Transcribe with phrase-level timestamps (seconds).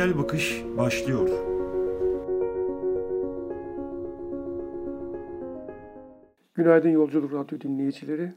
[0.00, 1.28] Güncel Bakış başlıyor.
[6.54, 8.32] Günaydın Yolculuk Radyo dinleyicileri.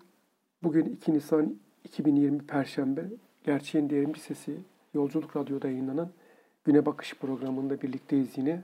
[0.64, 3.06] Bugün 2 Nisan 2020 Perşembe.
[3.44, 4.58] Gerçeğin Devrimci Sesi
[4.94, 6.10] Yolculuk Radyo'da yayınlanan
[6.64, 8.64] Güne Bakış programında birlikteyiz yine.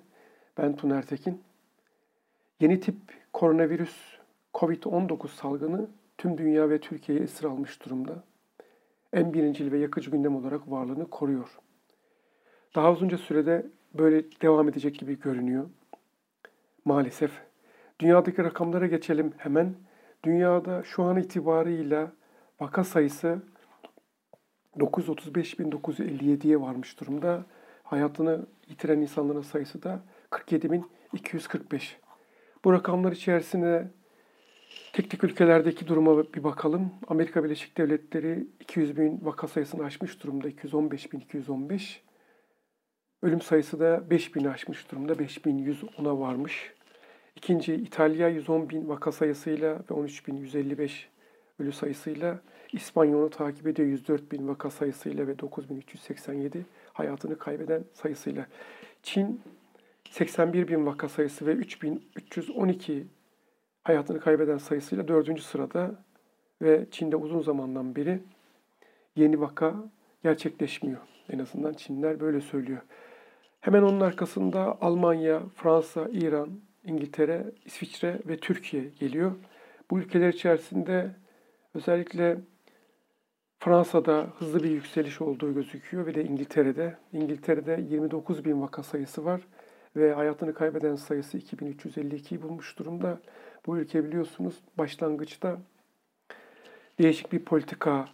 [0.57, 1.41] Ben Tuner Tekin.
[2.59, 2.95] Yeni tip
[3.33, 3.95] koronavirüs
[4.53, 8.23] COVID-19 salgını tüm dünya ve Türkiye'yi esir almış durumda.
[9.13, 11.59] En birincil ve yakıcı gündem olarak varlığını koruyor.
[12.75, 15.69] Daha uzunca sürede böyle devam edecek gibi görünüyor.
[16.85, 17.31] Maalesef.
[17.99, 19.75] Dünyadaki rakamlara geçelim hemen.
[20.23, 22.11] Dünyada şu an itibarıyla
[22.59, 23.39] vaka sayısı
[24.77, 27.45] 935.957'ye varmış durumda.
[27.83, 29.99] Hayatını yitiren insanların sayısı da
[30.31, 31.81] 47.245.
[32.65, 33.87] Bu rakamlar içerisinde
[34.93, 36.91] tek tek ülkelerdeki duruma bir bakalım.
[37.07, 40.49] Amerika Birleşik Devletleri 200 bin vaka sayısını aşmış durumda.
[40.49, 42.08] 215.215.
[43.21, 45.13] Ölüm sayısı da 5000 aşmış durumda.
[45.13, 46.73] 5110'a varmış.
[47.35, 50.91] İkinci İtalya 110 bin vaka sayısıyla ve 13.155
[51.59, 52.39] ölü sayısıyla
[52.73, 58.45] İspanya onu takip ediyor 104 bin vaka sayısıyla ve 9387 hayatını kaybeden sayısıyla.
[59.03, 59.41] Çin
[60.09, 63.07] 81 bin vaka sayısı ve 3312
[63.83, 65.91] hayatını kaybeden sayısıyla dördüncü sırada
[66.61, 68.19] ve Çin'de uzun zamandan beri
[69.15, 69.75] yeni vaka
[70.23, 71.01] gerçekleşmiyor.
[71.29, 72.81] En azından Çinler böyle söylüyor.
[73.61, 76.49] Hemen onun arkasında Almanya, Fransa, İran,
[76.83, 79.31] İngiltere, İsviçre ve Türkiye geliyor.
[79.91, 81.15] Bu ülkeler içerisinde
[81.73, 82.37] özellikle
[83.59, 86.97] Fransa'da hızlı bir yükseliş olduğu gözüküyor ve de İngiltere'de.
[87.13, 89.41] İngiltere'de 29 bin vaka sayısı var
[89.95, 93.19] ve hayatını kaybeden sayısı 2352'yi bulmuş durumda.
[93.65, 95.57] Bu ülke biliyorsunuz başlangıçta
[96.99, 98.09] değişik bir politika,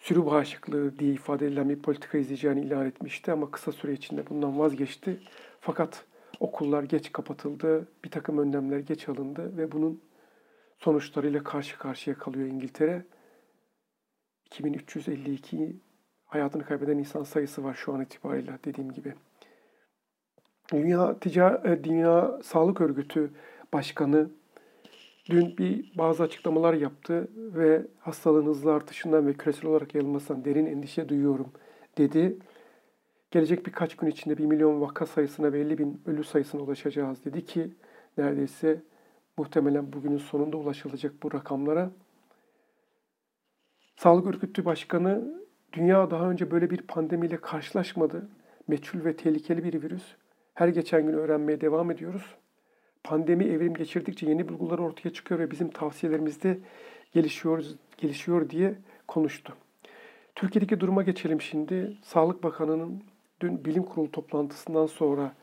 [0.00, 4.58] sürü bağışıklığı diye ifade edilen bir politika izleyeceğini ilan etmişti ama kısa süre içinde bundan
[4.58, 5.20] vazgeçti.
[5.60, 6.04] Fakat
[6.40, 10.02] okullar geç kapatıldı, bir takım önlemler geç alındı ve bunun
[10.78, 13.04] sonuçlarıyla karşı karşıya kalıyor İngiltere.
[14.46, 15.76] 2352
[16.26, 19.14] hayatını kaybeden insan sayısı var şu an itibariyle dediğim gibi.
[20.72, 23.30] Dünya, Tica Dünya Sağlık Örgütü
[23.72, 24.30] Başkanı
[25.30, 31.08] dün bir bazı açıklamalar yaptı ve hastalığın hızlı artışından ve küresel olarak yayılmasından derin endişe
[31.08, 31.52] duyuyorum
[31.98, 32.38] dedi.
[33.30, 37.44] Gelecek birkaç gün içinde 1 milyon vaka sayısına ve 50 bin ölü sayısına ulaşacağız dedi
[37.44, 37.70] ki
[38.18, 38.82] neredeyse
[39.36, 41.90] muhtemelen bugünün sonunda ulaşılacak bu rakamlara.
[43.96, 45.40] Sağlık Örgütü Başkanı
[45.72, 48.28] dünya daha önce böyle bir pandemiyle karşılaşmadı.
[48.68, 50.04] Meçhul ve tehlikeli bir virüs.
[50.54, 52.36] Her geçen gün öğrenmeye devam ediyoruz.
[53.04, 56.58] Pandemi evrim geçirdikçe yeni bulgular ortaya çıkıyor ve bizim tavsiyelerimizde
[57.12, 57.64] gelişiyor,
[57.98, 58.74] gelişiyor diye
[59.08, 59.56] konuştu.
[60.34, 61.96] Türkiye'deki duruma geçelim şimdi.
[62.02, 63.02] Sağlık Bakanı'nın
[63.40, 65.34] dün bilim kurulu toplantısından sonra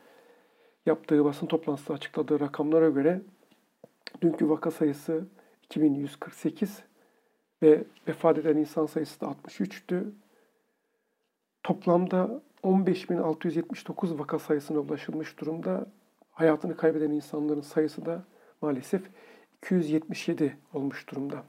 [0.86, 3.20] yaptığı basın toplantısında açıkladığı rakamlara göre
[4.22, 5.24] dünkü vaka sayısı
[5.64, 6.82] 2148
[7.62, 10.04] ve vefat eden insan sayısı da 63'tü.
[11.62, 15.86] Toplamda 15.679 vaka sayısına ulaşılmış durumda.
[16.38, 18.24] Hayatını kaybeden insanların sayısı da
[18.62, 19.02] maalesef
[19.56, 21.42] 277 olmuş durumda.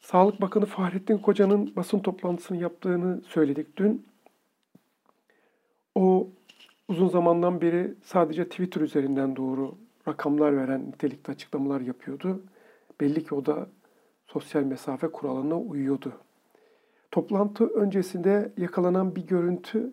[0.00, 4.06] Sağlık Bakanı Fahrettin Koca'nın basın toplantısını yaptığını söyledik dün.
[5.94, 6.28] O
[6.88, 9.74] uzun zamandan beri sadece Twitter üzerinden doğru
[10.08, 12.42] rakamlar veren nitelikte açıklamalar yapıyordu.
[13.00, 13.66] Belli ki o da
[14.26, 16.12] sosyal mesafe kuralına uyuyordu.
[17.10, 19.92] Toplantı öncesinde yakalanan bir görüntü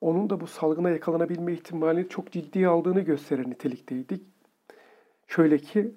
[0.00, 4.22] onun da bu salgına yakalanabilme ihtimalini çok ciddiye aldığını gösteren nitelikteydik.
[5.26, 5.94] Şöyle ki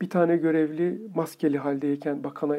[0.00, 2.56] bir tane görevli maskeli haldeyken bakana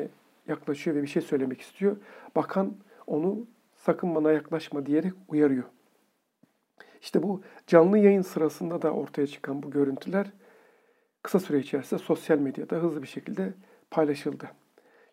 [0.48, 1.98] yaklaşıyor ve bir şey söylemek istiyor.
[2.36, 2.76] Bakan
[3.08, 5.64] onu sakın bana yaklaşma diyerek uyarıyor.
[7.02, 10.32] İşte bu canlı yayın sırasında da ortaya çıkan bu görüntüler
[11.24, 13.54] kısa süre içerisinde sosyal medyada hızlı bir şekilde
[13.92, 14.52] paylaşıldı.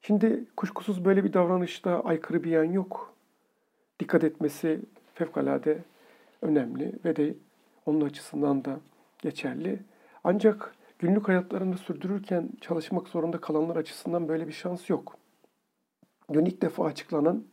[0.03, 3.15] Şimdi kuşkusuz böyle bir davranışta aykırı bir yan yok.
[4.01, 4.81] Dikkat etmesi
[5.25, 5.79] fevkalade
[6.43, 7.35] önemli ve de
[7.87, 8.81] onun açısından da
[9.19, 9.79] geçerli.
[10.25, 15.17] Ancak günlük hayatlarını sürdürürken çalışmak zorunda kalanlar açısından böyle bir şans yok.
[16.33, 17.45] Dün ilk defa açıklanan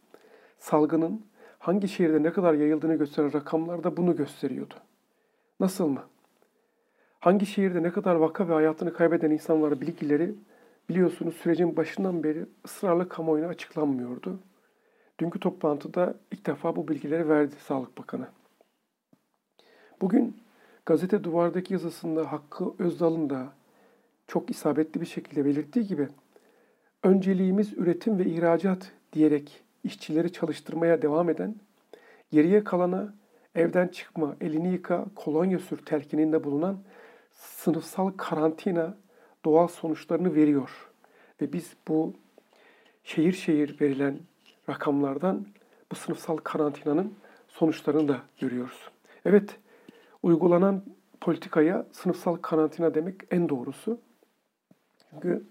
[0.60, 1.25] salgının
[1.60, 4.74] hangi şehirde ne kadar yayıldığını gösteren rakamlar da bunu gösteriyordu.
[5.60, 6.04] Nasıl mı?
[7.19, 10.36] Hangi şehirde ne kadar vaka ve hayatını kaybeden insanların bilgileri
[10.89, 14.39] biliyorsunuz sürecin başından beri ısrarla kamuoyuna açıklanmıyordu.
[15.19, 18.27] Dünkü toplantıda ilk defa bu bilgileri verdi Sağlık Bakanı.
[20.01, 20.38] Bugün
[20.86, 23.54] gazete duvardaki yazısında Hakkı Özdal'ın da
[24.27, 26.07] çok isabetli bir şekilde belirttiği gibi
[27.04, 31.56] önceliğimiz üretim ve ihracat diyerek işçileri çalıştırmaya devam eden,
[32.31, 33.13] geriye kalana
[33.56, 36.80] evden çıkma, elini yıka, kolonya sür telkininde bulunan
[37.31, 38.98] sınıfsal karantina
[39.45, 40.92] doğal sonuçlarını veriyor.
[41.42, 42.13] Ve biz bu
[43.04, 44.19] şehir şehir verilen
[44.69, 45.45] rakamlardan
[45.92, 47.13] bu sınıfsal karantinanın
[47.48, 48.89] sonuçlarını da görüyoruz.
[49.25, 49.57] Evet,
[50.24, 50.83] uygulanan
[51.21, 54.00] politikaya sınıfsal karantina demek en doğrusu.
[55.10, 55.44] Çünkü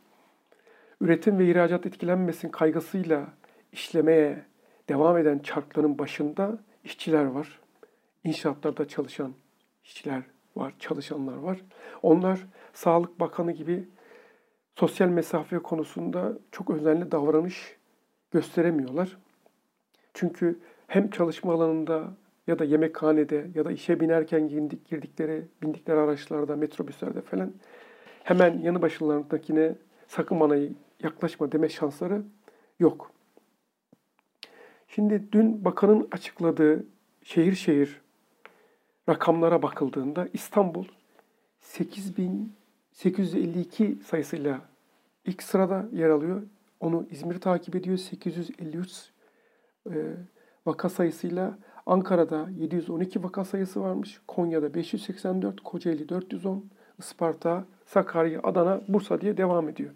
[1.01, 3.27] üretim ve ihracat etkilenmesin kaygısıyla
[3.73, 4.45] işlemeye
[4.89, 7.61] devam eden çarkların başında işçiler var.
[8.25, 9.35] İnşaatlarda çalışan
[9.85, 10.23] işçiler
[10.57, 11.61] var, çalışanlar var.
[12.03, 13.89] Onlar Sağlık Bakanı gibi
[14.77, 17.78] sosyal mesafe konusunda çok özenli davranış
[18.31, 19.19] gösteremiyorlar.
[20.15, 22.13] Çünkü hem çalışma alanında
[22.47, 27.53] ya da yemekhanede ya da işe binerken girdik, girdikleri, bindikleri araçlarda, metrobüslerde falan
[28.25, 29.75] hemen yanı başlarındakine
[30.09, 30.57] sakın bana
[31.03, 32.23] yaklaşma deme şansları
[32.79, 33.13] yok.
[34.89, 36.85] Şimdi dün bakanın açıkladığı
[37.23, 38.01] şehir şehir
[39.09, 40.85] rakamlara bakıldığında İstanbul
[41.61, 44.61] 8852 sayısıyla
[45.25, 46.43] ilk sırada yer alıyor.
[46.81, 47.97] Onu İzmir takip ediyor.
[47.97, 49.11] 853
[49.91, 49.93] e,
[50.67, 54.21] vaka sayısıyla Ankara'da 712 vaka sayısı varmış.
[54.29, 59.91] Konya'da 584, Kocaeli 410, Isparta, Sakarya, Adana, Bursa diye devam ediyor.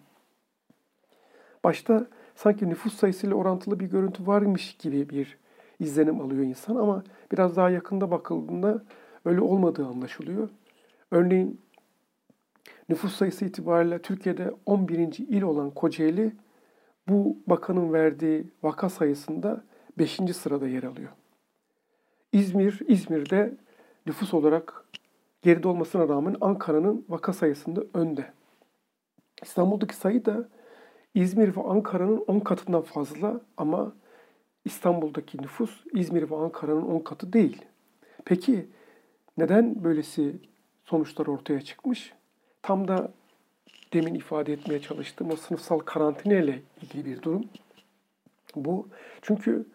[1.64, 5.38] Başta sanki nüfus sayısıyla orantılı bir görüntü varmış gibi bir
[5.81, 7.02] izlenim alıyor insan ama
[7.32, 8.82] biraz daha yakında bakıldığında
[9.25, 10.49] öyle olmadığı anlaşılıyor.
[11.11, 11.61] Örneğin
[12.88, 14.99] nüfus sayısı itibariyle Türkiye'de 11.
[15.19, 16.32] il olan Kocaeli
[17.08, 19.64] bu bakanın verdiği vaka sayısında
[19.99, 20.20] 5.
[20.37, 21.10] sırada yer alıyor.
[22.32, 23.54] İzmir, İzmir'de
[24.06, 24.84] nüfus olarak
[25.43, 28.32] geride olmasına rağmen Ankara'nın vaka sayısında önde.
[29.43, 30.49] İstanbul'daki sayı da
[31.14, 33.93] İzmir ve Ankara'nın 10 katından fazla ama
[34.64, 37.64] İstanbul'daki nüfus İzmir ve Ankara'nın 10 katı değil.
[38.25, 38.66] Peki
[39.38, 40.37] neden böylesi
[40.84, 42.12] sonuçlar ortaya çıkmış?
[42.62, 43.12] Tam da
[43.93, 47.44] demin ifade etmeye çalıştığım o sınıfsal karantina ile ilgili bir durum.
[48.56, 48.89] Bu
[49.23, 49.67] çünkü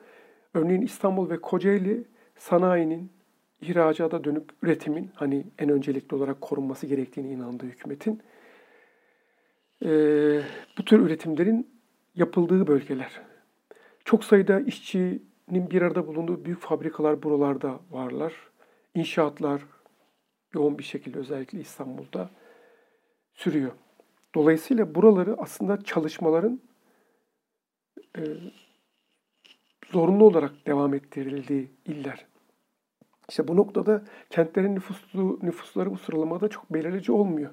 [0.54, 2.04] örneğin İstanbul ve Kocaeli
[2.36, 3.12] sanayinin
[3.62, 8.22] ihracata dönük üretimin hani en öncelikli olarak korunması gerektiğine inandığı hükümetin
[9.86, 9.90] e,
[10.78, 11.68] bu tür üretimlerin
[12.16, 13.22] yapıldığı bölgeler.
[14.06, 18.34] Çok sayıda işçinin bir arada bulunduğu büyük fabrikalar buralarda varlar.
[18.96, 19.62] İnşaatlar
[20.54, 22.30] yoğun bir şekilde özellikle İstanbul'da
[23.34, 23.72] sürüyor.
[24.36, 26.62] Dolayısıyla buraları aslında çalışmaların
[28.18, 28.22] e,
[29.92, 32.26] zorunlu olarak devam ettirildiği iller.
[33.30, 37.52] İşte bu noktada kentlerin nüfuslu, nüfusları bu sıralamada çok belirleyici olmuyor.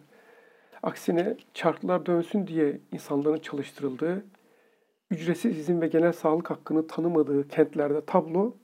[0.83, 4.25] Aksine çarklar dönsün diye insanların çalıştırıldığı,
[5.11, 8.57] ücretsiz izin ve genel sağlık hakkını tanımadığı kentlerde tablo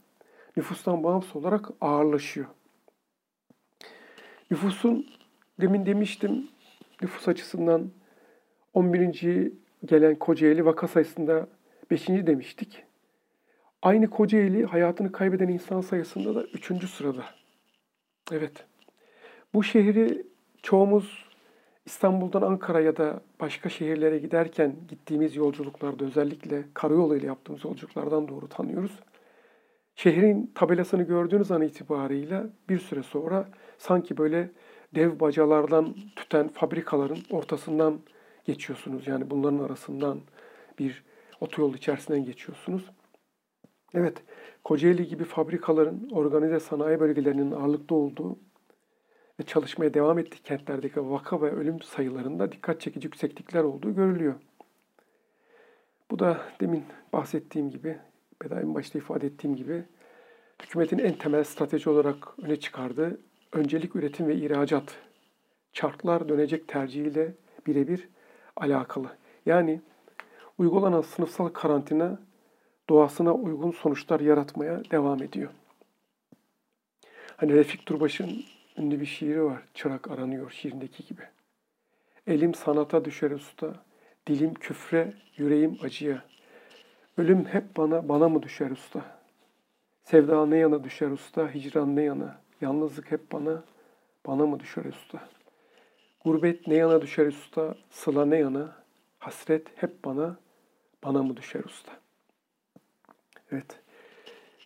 [0.57, 2.47] nüfustan bağımsız olarak ağırlaşıyor.
[4.51, 5.07] Nüfusun,
[5.61, 6.49] demin demiştim,
[7.03, 7.91] nüfus açısından
[8.75, 9.53] 11.
[9.85, 11.49] gelen Kocaeli vaka sayısında
[11.91, 12.09] 5.
[12.09, 12.85] demiştik.
[13.83, 16.91] Aynı Kocaeli hayatını kaybeden insan sayısında da 3.
[16.91, 17.25] sırada.
[18.33, 18.65] Evet.
[19.55, 20.27] Bu şehri
[20.63, 21.25] çoğumuz
[21.87, 28.49] İstanbul'dan Ankara ya da başka şehirlere giderken gittiğimiz yolculuklarda özellikle karayolu ile yaptığımız yolculuklardan doğru
[28.49, 29.01] tanıyoruz.
[29.95, 33.49] Şehrin tabelasını gördüğünüz an itibariyle bir süre sonra
[33.79, 34.51] sanki böyle
[34.95, 38.01] dev bacalardan tüten fabrikaların ortasından
[38.53, 39.07] geçiyorsunuz.
[39.07, 40.21] Yani bunların arasından
[40.79, 41.05] bir
[41.41, 42.91] otoyol içerisinden geçiyorsunuz.
[43.95, 44.23] Evet,
[44.65, 48.39] Kocaeli gibi fabrikaların organize sanayi bölgelerinin ağırlıkta olduğu
[49.41, 54.35] ve çalışmaya devam ettiği kentlerdeki vaka ve ölüm sayılarında dikkat çekici yükseklikler olduğu görülüyor.
[56.11, 57.99] Bu da demin bahsettiğim gibi,
[58.45, 59.85] bedaim başta ifade ettiğim gibi
[60.63, 63.21] hükümetin en temel strateji olarak öne çıkardığı
[63.53, 64.97] öncelik üretim ve ihracat,
[65.73, 67.35] çarklar dönecek tercihiyle
[67.67, 68.09] birebir
[68.57, 69.17] alakalı.
[69.47, 69.81] Yani
[70.59, 72.19] uygulanan sınıfsal karantina
[72.89, 75.51] doğasına uygun sonuçlar yaratmaya devam ediyor.
[77.37, 78.45] Hani Refik Turbaş'ın
[78.79, 79.63] ünlü bir şiiri var.
[79.75, 81.23] Çırak aranıyor şiirindeki gibi.
[82.27, 83.75] Elim sanata düşer usta,
[84.27, 86.25] dilim küfre, yüreğim acıya.
[87.19, 89.01] Ölüm hep bana, bana mı düşer usta?
[90.03, 92.41] Sevda ne yana düşer usta, hicran ne yana?
[92.61, 93.63] Yalnızlık hep bana,
[94.27, 95.29] bana mı düşer usta?
[96.25, 98.77] Gurbet ne yana düşer usta, sıla ne yana?
[99.19, 100.37] Hasret hep bana,
[101.05, 101.93] bana mı düşer usta?
[103.53, 103.81] Evet,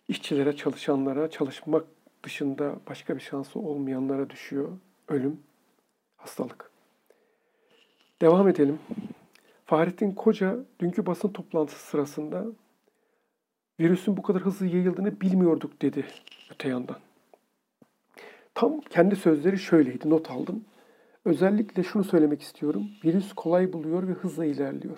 [0.07, 1.85] işçilere, çalışanlara, çalışmak
[2.23, 4.71] dışında başka bir şansı olmayanlara düşüyor
[5.07, 5.39] ölüm,
[6.17, 6.71] hastalık.
[8.21, 8.79] Devam edelim.
[9.65, 12.45] Fahrettin Koca dünkü basın toplantısı sırasında
[13.79, 16.05] virüsün bu kadar hızlı yayıldığını bilmiyorduk dedi
[16.51, 16.97] öte yandan.
[18.53, 20.65] Tam kendi sözleri şöyleydi, not aldım.
[21.25, 22.87] Özellikle şunu söylemek istiyorum.
[23.05, 24.97] Virüs kolay buluyor ve hızla ilerliyor.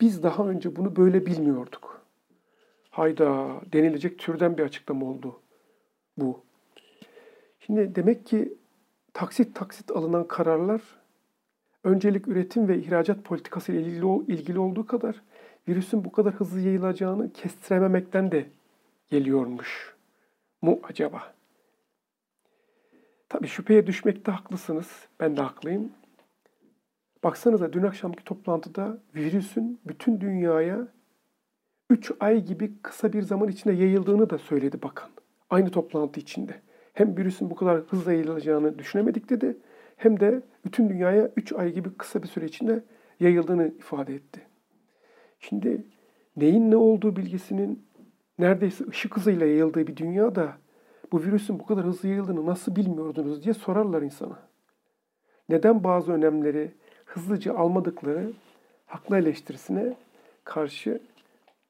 [0.00, 2.06] Biz daha önce bunu böyle bilmiyorduk.
[2.90, 5.40] Hayda denilecek türden bir açıklama oldu
[6.16, 6.44] bu.
[7.60, 8.54] Şimdi demek ki
[9.12, 10.82] taksit taksit alınan kararlar
[11.84, 15.22] öncelik üretim ve ihracat politikası ile ilgili, ilgili olduğu kadar
[15.68, 18.46] virüsün bu kadar hızlı yayılacağını kestirememekten de
[19.10, 19.96] geliyormuş
[20.62, 21.37] mu acaba?
[23.28, 25.08] Tabii şüpheye düşmekte haklısınız.
[25.20, 25.92] Ben de haklıyım.
[27.24, 30.88] Baksanıza dün akşamki toplantıda virüsün bütün dünyaya
[31.90, 35.10] 3 ay gibi kısa bir zaman içinde yayıldığını da söyledi bakan.
[35.50, 36.60] Aynı toplantı içinde.
[36.92, 39.56] Hem virüsün bu kadar hızla yayılacağını düşünemedik dedi.
[39.96, 42.84] Hem de bütün dünyaya 3 ay gibi kısa bir süre içinde
[43.20, 44.40] yayıldığını ifade etti.
[45.40, 45.86] Şimdi
[46.36, 47.86] neyin ne olduğu bilgisinin
[48.38, 50.56] neredeyse ışık hızıyla yayıldığı bir dünyada
[51.12, 54.38] bu virüsün bu kadar hızlı yayıldığını nasıl bilmiyordunuz diye sorarlar insana.
[55.48, 56.74] Neden bazı önemleri
[57.04, 58.32] hızlıca almadıkları
[58.86, 59.96] haklı eleştirisine
[60.44, 61.00] karşı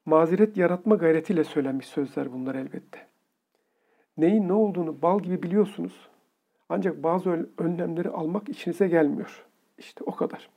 [0.07, 3.07] mazeret yaratma gayretiyle söylenmiş sözler bunlar elbette.
[4.17, 6.09] Neyin ne olduğunu bal gibi biliyorsunuz.
[6.69, 9.47] Ancak bazı önlemleri almak içinize gelmiyor.
[9.79, 10.49] İşte o kadar.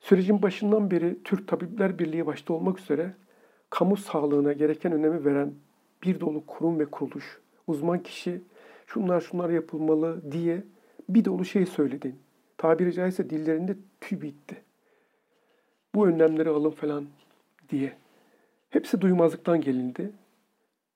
[0.00, 3.14] Sürecin başından beri Türk Tabipler Birliği başta olmak üzere
[3.70, 5.54] kamu sağlığına gereken önemi veren
[6.02, 8.40] bir dolu kurum ve kuruluş, uzman kişi
[8.86, 10.62] şunlar şunlar yapılmalı diye
[11.08, 12.18] bir dolu şey söyledin.
[12.58, 14.62] Tabiri caizse dillerinde tüy bitti.
[15.94, 17.06] Bu önlemleri alın falan
[17.68, 17.92] diye.
[18.70, 20.10] Hepsi duymazlıktan gelindi.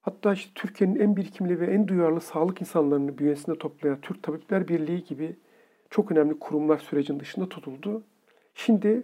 [0.02, 5.04] Hatta işte Türkiye'nin en birikimli ve en duyarlı sağlık insanlarını bünyesinde toplayan Türk Tabipler Birliği
[5.04, 5.36] gibi
[5.90, 8.02] çok önemli kurumlar sürecin dışında tutuldu.
[8.54, 9.02] Şimdi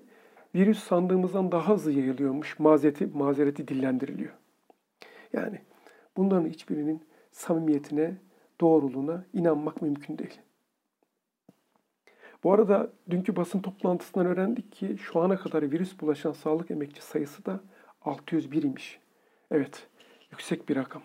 [0.54, 4.32] virüs sandığımızdan daha hızlı yayılıyormuş mazereti, mazereti dillendiriliyor.
[5.32, 5.60] Yani
[6.16, 7.02] bunların hiçbirinin
[7.32, 8.16] samimiyetine,
[8.60, 10.40] doğruluğuna inanmak mümkün değil.
[12.44, 17.44] Bu arada dünkü basın toplantısından öğrendik ki şu ana kadar virüs bulaşan sağlık emekçi sayısı
[17.44, 17.60] da
[18.02, 19.00] 601 imiş.
[19.50, 19.86] Evet,
[20.30, 21.02] yüksek bir rakam.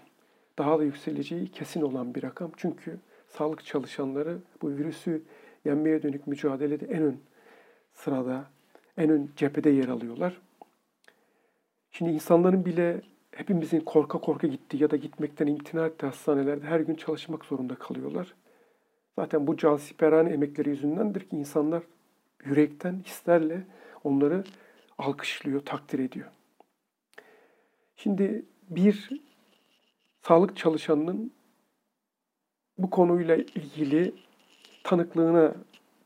[0.57, 2.51] Daha da yükseleceği kesin olan bir rakam.
[2.57, 5.23] Çünkü sağlık çalışanları bu virüsü
[5.65, 7.19] yenmeye dönük mücadelede en ön
[7.93, 8.45] sırada,
[8.97, 10.41] en ön cephede yer alıyorlar.
[11.91, 13.01] Şimdi insanların bile
[13.37, 18.33] hepimizin korka korka gittiği ya da gitmekten imtina ettiği hastanelerde her gün çalışmak zorunda kalıyorlar.
[19.15, 21.83] Zaten bu cansiperane emekleri yüzündendir ki insanlar
[22.45, 23.67] yürekten, hislerle
[24.03, 24.43] onları
[24.97, 26.27] alkışlıyor, takdir ediyor.
[27.95, 29.09] Şimdi bir
[30.21, 31.31] sağlık çalışanının
[32.77, 34.13] bu konuyla ilgili
[34.83, 35.55] tanıklığına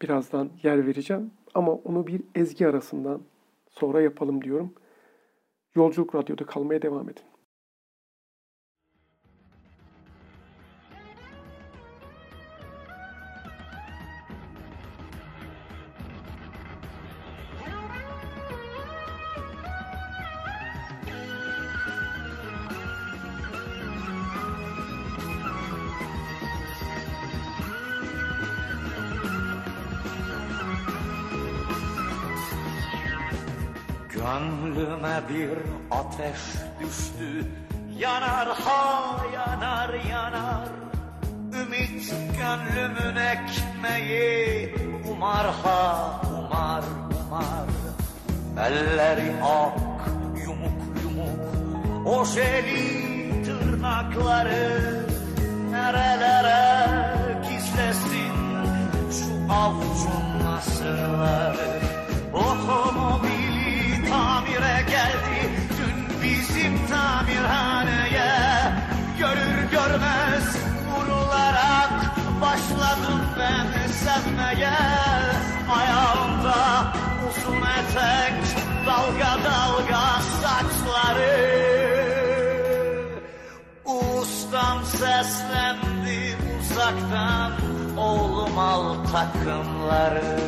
[0.02, 1.32] birazdan yer vereceğim.
[1.54, 3.22] Ama onu bir ezgi arasından
[3.70, 4.74] sonra yapalım diyorum.
[5.76, 7.31] Yolculuk Radyo'da kalmaya devam edin.
[34.22, 35.58] Gönlüme bir
[35.92, 36.40] ateş
[36.80, 37.48] düştü.
[37.98, 40.68] Yanar ha yanar yanar.
[41.62, 44.76] Ümit gönlümün ekmeği.
[45.12, 46.84] Umar ha umar
[47.26, 47.70] umar.
[48.68, 50.08] Elleri ak
[50.46, 52.08] yumuk yumuk.
[52.08, 55.06] O jeli tırnakları
[55.72, 56.86] Nerelere
[57.50, 58.32] gizlesin?
[59.12, 61.82] Şu avucun nasırları
[62.34, 63.31] Otomobili
[67.42, 68.32] tamirhaneye
[69.20, 70.58] Görür görmez
[70.90, 71.92] vurularak
[72.42, 74.74] Başladım ben sevmeye.
[75.70, 76.94] Ayağımda
[77.30, 78.34] uzun etek
[78.86, 81.62] Dalga dalga saçları.
[83.86, 87.52] Ustam seslendi uzaktan
[87.98, 90.40] Oğlum al takımları.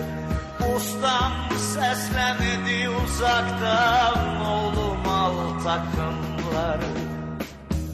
[0.76, 5.34] Ustam seslendi uzaktan Oğlum al
[5.64, 6.33] takımları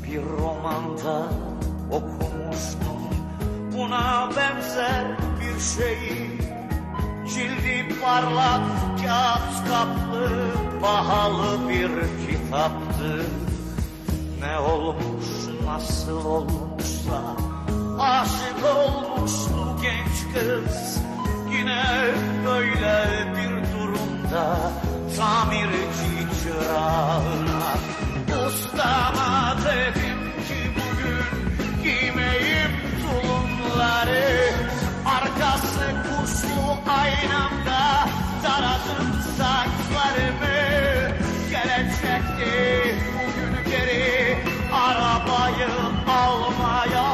[0.04, 1.24] Bir romanda
[1.92, 3.00] okumuştum.
[3.74, 5.06] Buna benzer
[5.42, 6.40] bir şeyi
[7.34, 8.62] Cildi parlak
[9.02, 10.30] kağıt kaplı
[10.82, 11.90] Pahalı bir
[12.28, 13.26] kitaptı.
[14.40, 15.28] Ne olmuş
[15.66, 17.22] nasıl olmuşsa
[18.00, 20.98] Aşık olmuştu genç kız.
[21.52, 21.84] Yine
[22.46, 24.58] böyle bir durumda
[25.18, 27.74] Tamirci çırağına
[28.30, 32.72] Ustama dedim ki bugün giymeyim
[33.02, 34.50] tulumları
[35.06, 38.10] Arkası puslu aynamda
[38.44, 39.08] taradım
[39.38, 40.60] saçlarımı.
[41.50, 44.38] Gelecekti bugün geri
[44.74, 45.70] arabayı
[46.08, 47.10] almaya.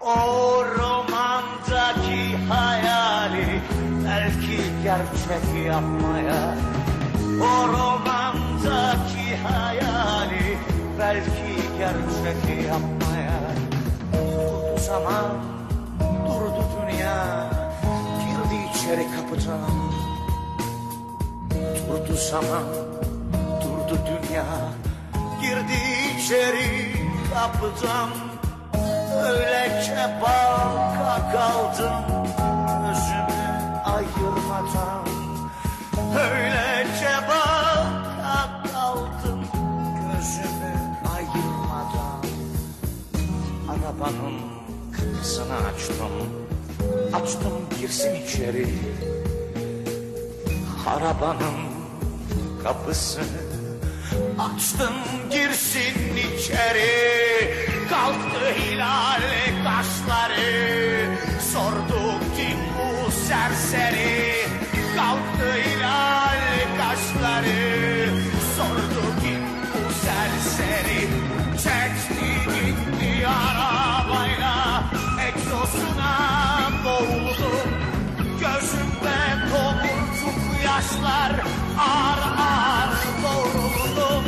[0.00, 3.60] O romandaki hayali
[4.04, 6.49] belki gerçek yapmaya.
[11.94, 13.40] Gerçek yapmaya.
[14.12, 15.30] Durdu zaman,
[16.26, 17.50] durdu dünya.
[18.20, 19.70] Girdi içeri kapıdan.
[21.88, 22.64] Durdu zaman,
[23.62, 24.44] durdu dünya.
[25.40, 25.78] Girdi
[26.18, 26.92] içeri
[27.34, 28.08] kapıdan.
[29.24, 32.04] Öylece baka kaldım.
[32.86, 35.06] Gözümü ayırmadan.
[36.20, 36.69] Öylece
[45.50, 46.12] kapısını açtım.
[47.12, 48.66] Açtım girsin içeri.
[50.86, 51.56] Arabanın
[52.62, 53.24] kapısını
[54.38, 54.94] Açtım
[55.30, 57.54] girsin içeri.
[57.90, 59.22] Kalktı hilal
[59.64, 61.06] kaşları
[61.52, 64.34] Sordu kim bu serseri?
[64.96, 66.39] Kalktı hilal
[81.00, 81.32] yaşlar
[81.78, 82.92] Ağır ağır
[83.22, 84.24] doğruldum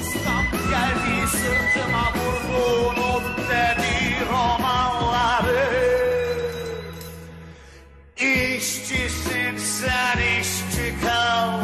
[0.00, 5.68] Ustam geldi sırtıma vurdu dedi romanları.
[8.16, 11.60] İşçisin sen işçi kal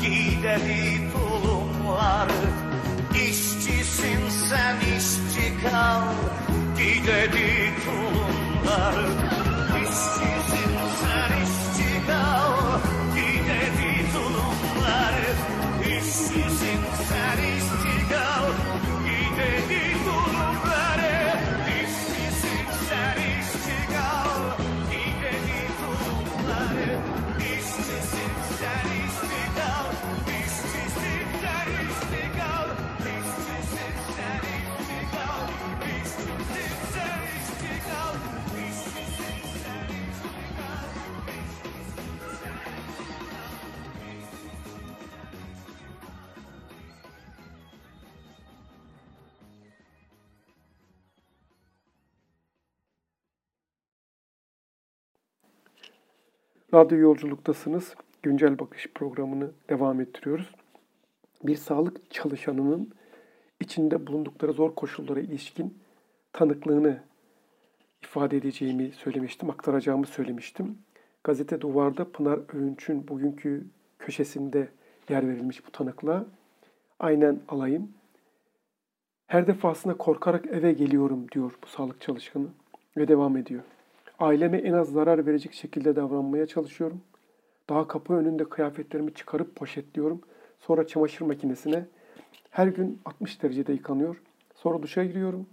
[0.00, 2.32] Giy dedi tulumları.
[3.14, 6.02] İşçisin sen işçi kal
[6.78, 9.06] Giy dedi tulumları.
[9.82, 10.67] İşçisin
[56.74, 57.94] Radyo yolculuktasınız.
[58.22, 60.54] Güncel bakış programını devam ettiriyoruz.
[61.42, 62.92] Bir sağlık çalışanının
[63.60, 65.78] içinde bulundukları zor koşullara ilişkin
[66.32, 67.00] tanıklığını
[68.02, 70.78] ifade edeceğimi söylemiştim, aktaracağımı söylemiştim.
[71.24, 73.66] Gazete Duvar'da Pınar Öğünç'ün bugünkü
[73.98, 74.68] köşesinde
[75.08, 76.26] yer verilmiş bu tanıklığa.
[77.00, 77.92] Aynen alayım.
[79.26, 82.46] Her defasında korkarak eve geliyorum diyor bu sağlık çalışanı
[82.96, 83.62] ve devam ediyor.
[84.18, 87.00] Aileme en az zarar verecek şekilde davranmaya çalışıyorum.
[87.68, 90.20] Daha kapı önünde kıyafetlerimi çıkarıp poşetliyorum.
[90.58, 91.86] Sonra çamaşır makinesine
[92.50, 94.22] her gün 60 derecede yıkanıyor.
[94.54, 95.46] Sonra duşa giriyorum.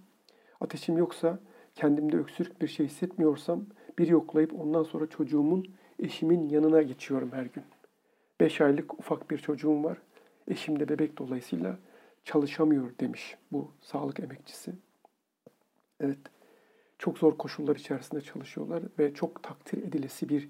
[0.62, 1.39] Ateşim yoksa,
[1.75, 3.65] kendimde öksürük bir şey hissetmiyorsam
[3.99, 5.65] bir yoklayıp ondan sonra çocuğumun,
[5.99, 7.63] eşimin yanına geçiyorum her gün.
[8.39, 9.97] 5 aylık ufak bir çocuğum var.
[10.47, 11.78] Eşim de bebek dolayısıyla
[12.23, 14.71] çalışamıyor demiş bu sağlık emekçisi.
[15.99, 16.19] Evet,
[16.99, 20.49] çok zor koşullar içerisinde çalışıyorlar ve çok takdir edilesi bir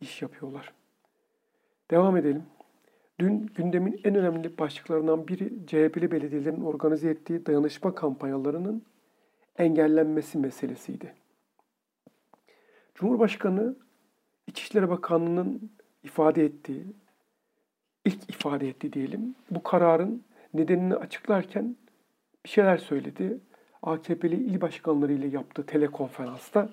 [0.00, 0.72] iş yapıyorlar.
[1.90, 2.42] Devam edelim.
[3.18, 8.82] Dün gündemin en önemli başlıklarından biri CHP'li belediyelerin organize ettiği dayanışma kampanyalarının
[9.58, 11.14] engellenmesi meselesiydi.
[12.94, 13.76] Cumhurbaşkanı
[14.46, 15.70] İçişleri Bakanlığı'nın
[16.02, 16.84] ifade ettiği,
[18.04, 20.24] ilk ifade etti diyelim, bu kararın
[20.54, 21.76] nedenini açıklarken
[22.44, 23.38] bir şeyler söyledi.
[23.82, 26.70] AKP'li il başkanları ile yaptığı telekonferansta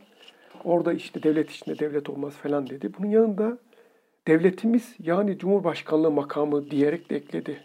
[0.64, 2.94] orada işte devlet içinde devlet olmaz falan dedi.
[2.98, 3.58] Bunun yanında
[4.28, 7.64] devletimiz yani Cumhurbaşkanlığı makamı diyerek de ekledi.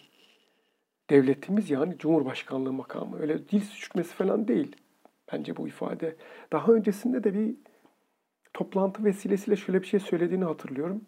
[1.11, 3.21] Devletimiz yani Cumhurbaşkanlığı makamı.
[3.21, 4.77] Öyle dil sürçmesi falan değil
[5.33, 6.17] bence bu ifade.
[6.53, 7.55] Daha öncesinde de bir
[8.55, 11.05] toplantı vesilesiyle şöyle bir şey söylediğini hatırlıyorum.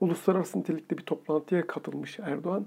[0.00, 2.66] Uluslararası nitelikte bir toplantıya katılmış Erdoğan.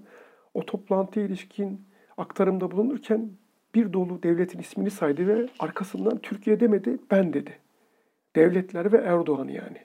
[0.53, 3.31] O toplantıya ilişkin aktarımda bulunurken
[3.75, 7.59] bir dolu devletin ismini saydı ve arkasından Türkiye demedi, ben dedi.
[8.35, 9.77] Devletler ve Erdoğan yani.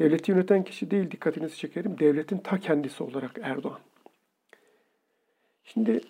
[0.00, 1.98] Devleti yöneten kişi değil dikkatinizi çekerim.
[1.98, 3.78] Devletin ta kendisi olarak Erdoğan.
[5.64, 6.00] Şimdi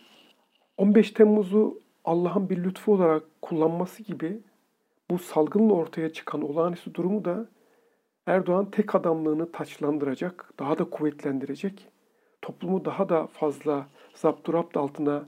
[0.76, 4.40] 15 Temmuz'u Allah'ın bir lütfu olarak kullanması gibi
[5.10, 7.46] bu salgınla ortaya çıkan olağanüstü durumu da
[8.26, 11.88] Erdoğan tek adamlığını taçlandıracak, daha da kuvvetlendirecek,
[12.42, 15.24] toplumu daha da fazla zapturapt altına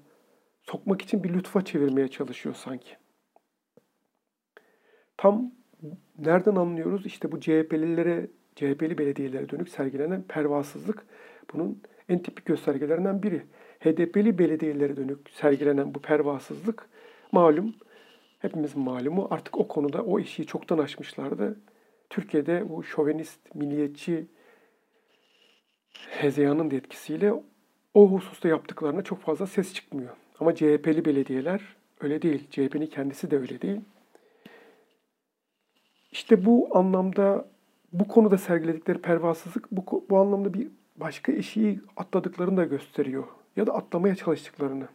[0.62, 2.96] sokmak için bir lütfa çevirmeye çalışıyor sanki.
[5.16, 5.53] Tam
[6.18, 7.07] nereden anlıyoruz?
[7.07, 11.07] İşte bu CHP'lilere, CHP'li belediyelere dönük sergilenen pervasızlık
[11.53, 13.42] bunun en tipik göstergelerinden biri.
[13.81, 16.88] HDP'li belediyelere dönük sergilenen bu pervasızlık
[17.33, 17.75] malum,
[18.38, 21.61] hepimizin malumu artık o konuda o işi çoktan aşmışlardı.
[22.11, 24.27] Türkiye'de bu şovenist, milliyetçi
[26.11, 27.33] hezeyanın etkisiyle
[27.94, 30.16] o hususta yaptıklarına çok fazla ses çıkmıyor.
[30.42, 31.61] Ama CHP'li belediyeler
[32.00, 32.50] öyle değil.
[32.50, 33.81] CHP'nin kendisi de öyle değil.
[36.12, 37.48] İşte bu anlamda
[37.92, 43.24] bu konuda sergiledikleri pervasızlık bu, bu anlamda bir başka eşiği atladıklarını da gösteriyor.
[43.57, 44.88] Ya da atlamaya çalıştıklarını.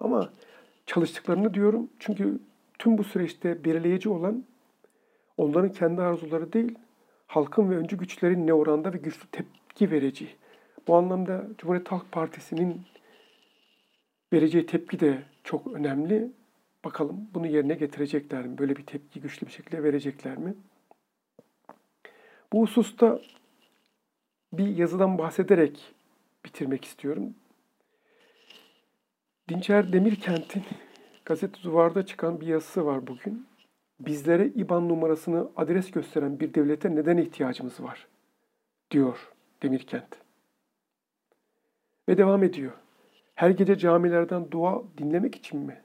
[0.00, 0.30] Ama
[0.86, 2.38] çalıştıklarını diyorum çünkü
[2.78, 4.44] tüm bu süreçte belirleyici olan
[5.36, 6.78] onların kendi arzuları değil,
[7.26, 10.30] halkın ve öncü güçlerin ne oranda ve güçlü tepki vereceği.
[10.88, 12.82] Bu anlamda Cumhuriyet Halk Partisi'nin
[14.32, 16.32] vereceği tepki de çok önemli.
[16.84, 18.58] Bakalım bunu yerine getirecekler mi?
[18.58, 20.54] Böyle bir tepki güçlü bir şekilde verecekler mi?
[22.52, 23.20] Bu hususta
[24.52, 25.94] bir yazıdan bahsederek
[26.44, 27.34] bitirmek istiyorum.
[29.48, 30.64] Dinçer Demirkent'in
[31.24, 33.46] gazete duvarda çıkan bir yazısı var bugün.
[34.00, 38.06] Bizlere IBAN numarasını adres gösteren bir devlete neden ihtiyacımız var?
[38.90, 40.18] diyor Demirkent.
[42.08, 42.81] Ve devam ediyor.
[43.42, 45.80] Her gece camilerden dua dinlemek için mi?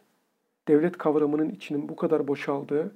[0.68, 2.96] Devlet kavramının içinin bu kadar boşaldığı,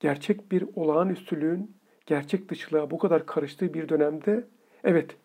[0.00, 4.44] gerçek bir olağanüstülüğün gerçek dışılığa bu kadar karıştığı bir dönemde
[4.84, 5.16] evet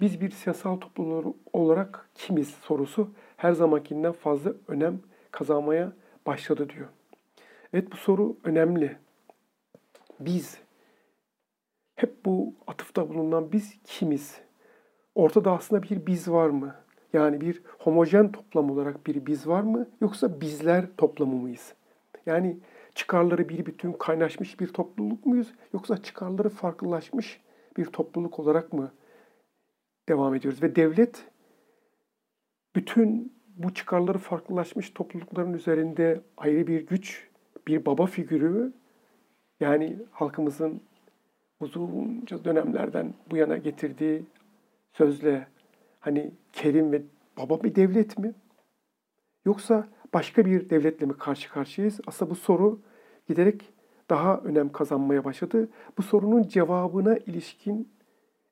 [0.00, 5.92] biz bir siyasal topluluk olarak kimiz sorusu her zamankinden fazla önem kazanmaya
[6.26, 6.88] başladı diyor.
[7.72, 8.96] Evet bu soru önemli.
[10.20, 10.58] Biz
[11.96, 14.40] hep bu atıfta bulunan biz kimiz?
[15.14, 16.74] Ortada aslında bir biz var mı?
[17.12, 21.74] Yani bir homojen toplam olarak bir biz var mı yoksa bizler toplamı mıyız?
[22.26, 22.56] Yani
[22.94, 27.40] çıkarları bir bütün kaynaşmış bir topluluk muyuz yoksa çıkarları farklılaşmış
[27.76, 28.92] bir topluluk olarak mı
[30.08, 30.62] devam ediyoruz?
[30.62, 31.24] Ve devlet
[32.76, 37.28] bütün bu çıkarları farklılaşmış toplulukların üzerinde ayrı bir güç,
[37.66, 38.72] bir baba figürü
[39.60, 40.80] yani halkımızın
[41.60, 44.22] uzunca dönemlerden bu yana getirdiği
[44.92, 45.46] sözle
[46.00, 47.02] hani kerim ve
[47.38, 48.34] baba bir devlet mi?
[49.44, 52.00] Yoksa başka bir devletle mi karşı karşıyayız?
[52.06, 52.80] Aslında bu soru
[53.28, 53.72] giderek
[54.10, 55.68] daha önem kazanmaya başladı.
[55.98, 57.88] Bu sorunun cevabına ilişkin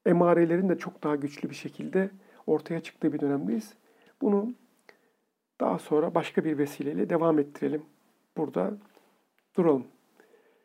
[0.06, 2.10] emarelerin de çok daha güçlü bir şekilde
[2.46, 3.74] ortaya çıktığı bir dönemdeyiz.
[4.22, 4.54] Bunu
[5.60, 7.82] daha sonra başka bir vesileyle devam ettirelim.
[8.36, 8.78] Burada
[9.56, 9.84] duralım.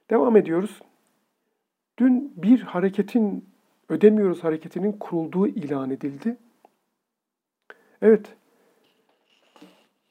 [0.09, 0.81] Devam ediyoruz.
[1.97, 3.49] Dün bir hareketin,
[3.89, 6.37] ödemiyoruz hareketinin kurulduğu ilan edildi.
[8.03, 8.33] Evet.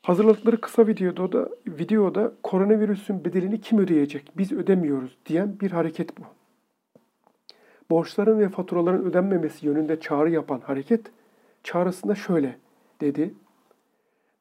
[0.02, 4.32] Hazırladıkları kısa videoda da videoda koronavirüsün bedelini kim ödeyecek?
[4.36, 6.22] Biz ödemiyoruz diyen bir hareket bu.
[7.90, 11.00] Borçların ve faturaların ödenmemesi yönünde çağrı yapan hareket
[11.64, 12.58] çağrısında şöyle
[13.00, 13.34] dedi.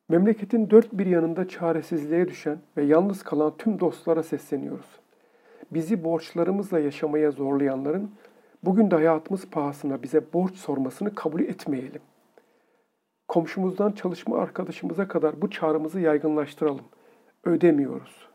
[0.09, 4.99] Memleketin dört bir yanında çaresizliğe düşen ve yalnız kalan tüm dostlara sesleniyoruz.
[5.71, 8.11] Bizi borçlarımızla yaşamaya zorlayanların
[8.63, 12.01] bugün de hayatımız pahasına bize borç sormasını kabul etmeyelim
[13.31, 16.85] komşumuzdan çalışma arkadaşımıza kadar bu çağrımızı yaygınlaştıralım.
[17.43, 18.27] Ödemiyoruz.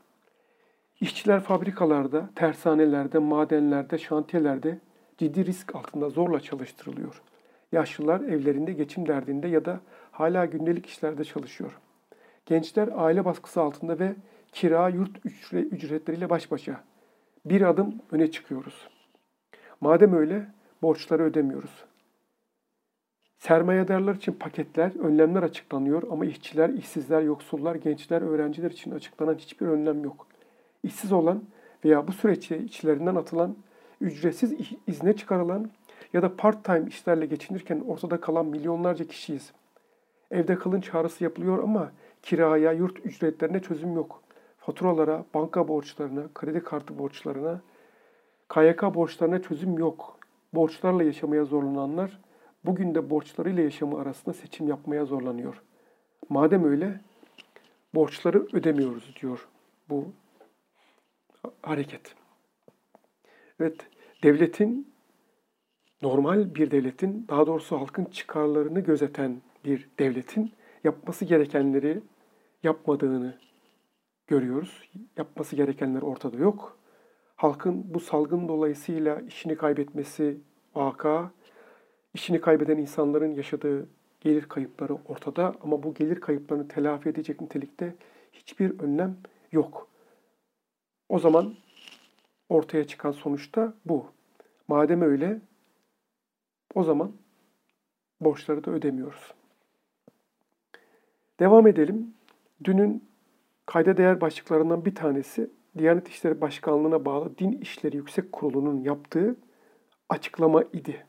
[1.01, 4.79] İşçiler fabrikalarda, tersanelerde, madenlerde, şantiyelerde
[5.19, 7.23] ciddi risk altında zorla çalıştırılıyor.
[7.73, 9.81] Yaşlılar evlerinde geçim derdinde ya da
[10.13, 11.79] hala gündelik işlerde çalışıyor.
[12.47, 14.15] Gençler aile baskısı altında ve
[14.53, 15.19] kira yurt
[15.53, 16.85] ücretleriyle baş başa.
[17.45, 18.89] Bir adım öne çıkıyoruz.
[19.81, 20.47] Madem öyle
[20.83, 21.85] borçları ödemiyoruz.
[23.39, 30.05] Sermayedarlar için paketler, önlemler açıklanıyor ama işçiler, işsizler, yoksullar, gençler, öğrenciler için açıklanan hiçbir önlem
[30.05, 30.27] yok.
[30.83, 31.43] İşsiz olan
[31.85, 33.57] veya bu süreç içlerinden atılan,
[34.01, 34.55] ücretsiz
[34.87, 35.71] izne çıkarılan
[36.13, 39.53] ya da part-time işlerle geçinirken ortada kalan milyonlarca kişiyiz.
[40.31, 44.23] Evde kalın çağrısı yapılıyor ama kiraya, yurt ücretlerine çözüm yok.
[44.59, 47.61] Faturalara, banka borçlarına, kredi kartı borçlarına,
[48.49, 50.19] KYK borçlarına çözüm yok.
[50.55, 52.19] Borçlarla yaşamaya zorlananlar
[52.67, 55.63] bugün de borçlarıyla yaşamı arasında seçim yapmaya zorlanıyor.
[56.29, 57.01] Madem öyle
[57.95, 59.49] borçları ödemiyoruz diyor
[59.89, 60.13] bu
[61.63, 62.15] hareket.
[63.61, 63.87] Evet,
[64.23, 64.93] devletin
[66.03, 70.53] normal bir devletin, daha doğrusu halkın çıkarlarını gözeten bir devletin
[70.85, 72.01] yapması gerekenleri
[72.63, 73.39] yapmadığını
[74.27, 74.91] görüyoruz.
[75.17, 76.79] Yapması gerekenler ortada yok.
[77.37, 80.41] Halkın bu salgın dolayısıyla işini kaybetmesi
[80.75, 81.31] vaka,
[82.17, 83.89] işini kaybeden insanların yaşadığı
[84.21, 87.95] gelir kayıpları ortada ama bu gelir kayıplarını telafi edecek nitelikte
[88.33, 89.17] hiçbir önlem
[89.53, 89.89] yok.
[91.09, 91.55] O zaman
[92.49, 94.07] ortaya çıkan sonuçta bu.
[94.69, 95.41] Madem öyle
[96.75, 97.13] o zaman
[98.21, 99.35] borçları da ödemiyoruz.
[101.41, 102.15] Devam edelim.
[102.65, 103.05] Dünün
[103.67, 109.37] kayda değer başlıklarından bir tanesi Diyanet İşleri Başkanlığı'na bağlı Din İşleri Yüksek Kurulu'nun yaptığı
[110.09, 111.07] açıklama idi.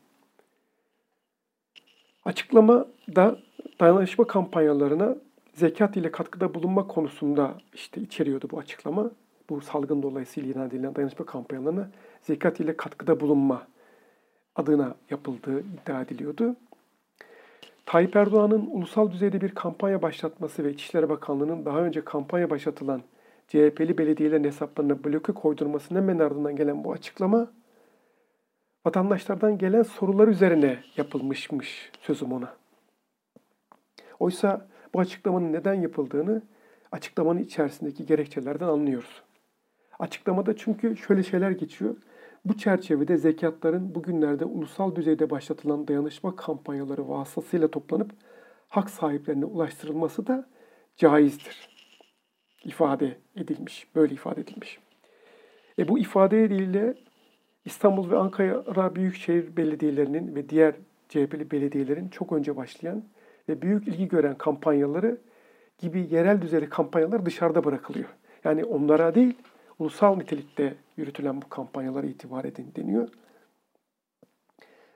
[2.24, 3.38] Açıklama da
[3.80, 5.16] dayanışma kampanyalarına
[5.54, 9.10] zekat ile katkıda bulunma konusunda işte içeriyordu bu açıklama.
[9.50, 11.90] Bu salgın dolayısıyla ilan edilen dayanışma kampanyalarına
[12.22, 13.66] zekat ile katkıda bulunma
[14.56, 16.56] adına yapıldığı iddia ediliyordu.
[17.86, 23.02] Tayyip Erdoğan'ın ulusal düzeyde bir kampanya başlatması ve İçişleri Bakanlığı'nın daha önce kampanya başlatılan
[23.48, 27.48] CHP'li belediyelerin hesaplarına bloke koydurmasının hemen ardından gelen bu açıklama
[28.88, 32.54] vatandaşlardan gelen sorular üzerine yapılmışmış sözüm ona.
[34.20, 36.42] Oysa bu açıklamanın neden yapıldığını
[36.92, 39.22] açıklamanın içerisindeki gerekçelerden anlıyoruz.
[39.98, 41.96] Açıklamada çünkü şöyle şeyler geçiyor.
[42.44, 48.10] Bu çerçevede zekatların bugünlerde ulusal düzeyde başlatılan dayanışma kampanyaları vasıtasıyla toplanıp
[48.68, 50.48] hak sahiplerine ulaştırılması da
[50.96, 51.68] caizdir.
[52.64, 54.78] ifade edilmiş, böyle ifade edilmiş.
[55.78, 56.94] E bu ifade ile
[57.68, 60.74] İstanbul ve Ankara Büyükşehir Belediyelerinin ve diğer
[61.08, 63.04] CHP'li belediyelerin çok önce başlayan
[63.48, 65.18] ve büyük ilgi gören kampanyaları
[65.78, 68.08] gibi yerel düzeyde kampanyalar dışarıda bırakılıyor.
[68.44, 69.38] Yani onlara değil,
[69.78, 73.08] ulusal nitelikte yürütülen bu kampanyalara itibar edin deniyor.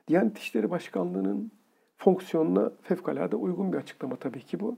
[0.07, 1.51] Diyanet İşleri Başkanlığı'nın
[1.97, 4.77] fonksiyonuna fevkalade uygun bir açıklama tabii ki bu.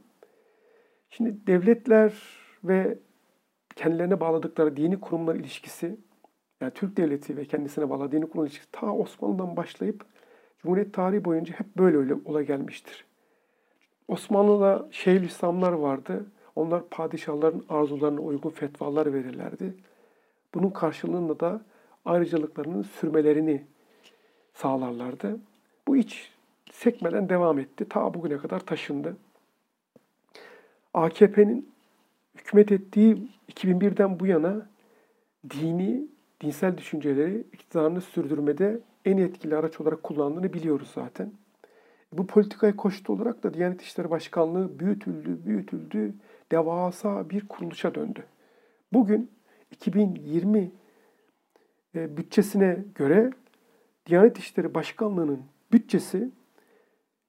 [1.09, 2.13] Şimdi devletler
[2.63, 2.99] ve
[3.75, 5.97] kendilerine bağladıkları dini kurumlar ilişkisi,
[6.61, 10.05] yani Türk devleti ve kendisine bağlı dini kurumlar ilişkisi ta Osmanlı'dan başlayıp
[10.57, 13.05] Cumhuriyet tarihi boyunca hep böyle öyle ola gelmiştir.
[14.07, 16.25] Osmanlı'da Şeyhülislamlar vardı.
[16.55, 19.73] Onlar padişahların arzularına uygun fetvalar verirlerdi.
[20.53, 21.61] Bunun karşılığında da
[22.05, 23.65] ayrıcalıklarının sürmelerini
[24.53, 25.39] sağlarlardı.
[25.87, 26.31] Bu hiç
[26.71, 27.89] sekmeden devam etti.
[27.89, 29.17] Ta bugüne kadar taşındı.
[30.93, 31.69] AKP'nin
[32.35, 34.69] hükümet ettiği 2001'den bu yana
[35.49, 36.07] dini,
[36.41, 41.31] dinsel düşünceleri iktidarını sürdürmede en etkili araç olarak kullandığını biliyoruz zaten.
[42.13, 46.13] Bu politikaya koştu olarak da Diyanet İşleri Başkanlığı büyütüldü, büyütüldü,
[46.51, 48.23] devasa bir kuruluşa döndü.
[48.93, 49.31] Bugün
[49.71, 50.71] 2020
[51.95, 53.31] e, bütçesine göre
[54.05, 56.31] Diyanet İşleri Başkanlığı'nın bütçesi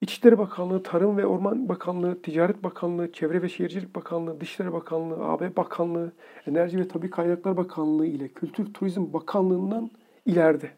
[0.01, 5.55] İçişleri Bakanlığı, Tarım ve Orman Bakanlığı, Ticaret Bakanlığı, Çevre ve Şehircilik Bakanlığı, Dışişleri Bakanlığı, AB
[5.55, 6.11] Bakanlığı,
[6.47, 9.91] Enerji ve Tabi Kaynaklar Bakanlığı ile Kültür Turizm Bakanlığı'ndan
[10.25, 10.71] ileride.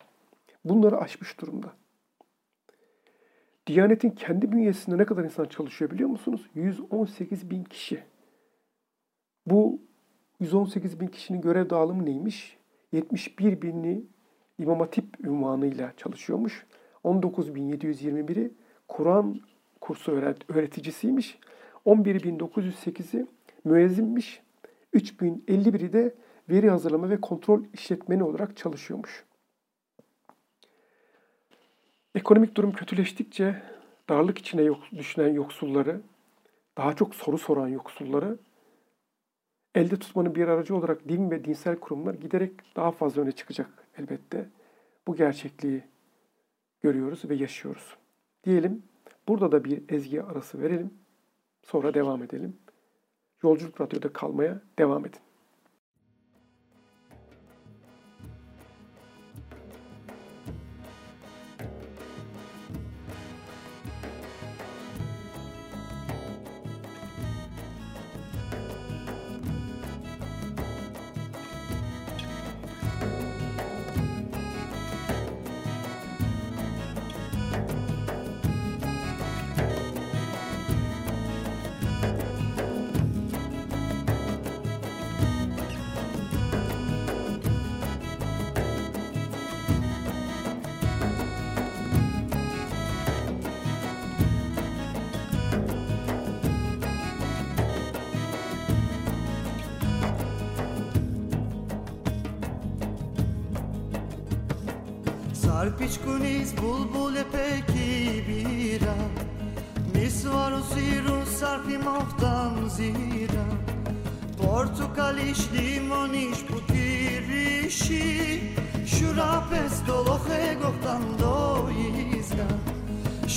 [0.66, 1.74] Bunları aşmış durumda.
[3.68, 6.50] Diyanet'in kendi bünyesinde ne kadar insan çalışıyor biliyor musunuz?
[6.56, 8.04] 118 bin kişi.
[9.46, 9.82] Bu
[10.40, 12.58] 118 bin kişinin görev dağılımı neymiş?
[12.92, 14.06] 71 binli
[14.60, 16.66] İmam Hatip ünvanıyla çalışıyormuş.
[17.04, 18.52] 19.721'i
[18.89, 19.41] Kur'an
[19.82, 20.12] kursu
[20.49, 21.39] öğreticisiymiş.
[21.86, 23.28] 11.908'i
[23.63, 24.41] müezzinmiş.
[24.93, 26.15] 3051'i de
[26.49, 29.25] veri hazırlama ve kontrol işletmeni olarak çalışıyormuş.
[32.15, 33.62] Ekonomik durum kötüleştikçe
[34.10, 36.02] darlık içine yok, düşünen yoksulları,
[36.78, 38.38] daha çok soru soran yoksulları
[39.75, 44.49] elde tutmanın bir aracı olarak din ve dinsel kurumlar giderek daha fazla öne çıkacak elbette.
[45.08, 45.84] Bu gerçekliği
[46.82, 47.99] görüyoruz ve yaşıyoruz.
[48.43, 48.84] Diyelim
[49.28, 50.93] burada da bir ezgi arası verelim.
[51.63, 52.58] Sonra devam edelim.
[53.43, 55.19] Yolculuk Radyo'da kalmaya devam edin.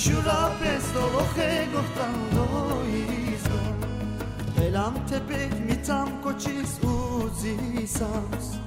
[0.03, 2.37] شوراب است لوخه گفتند
[2.93, 3.77] ای زان
[4.57, 8.57] هلام تپه می تام کوچیس عزیسانس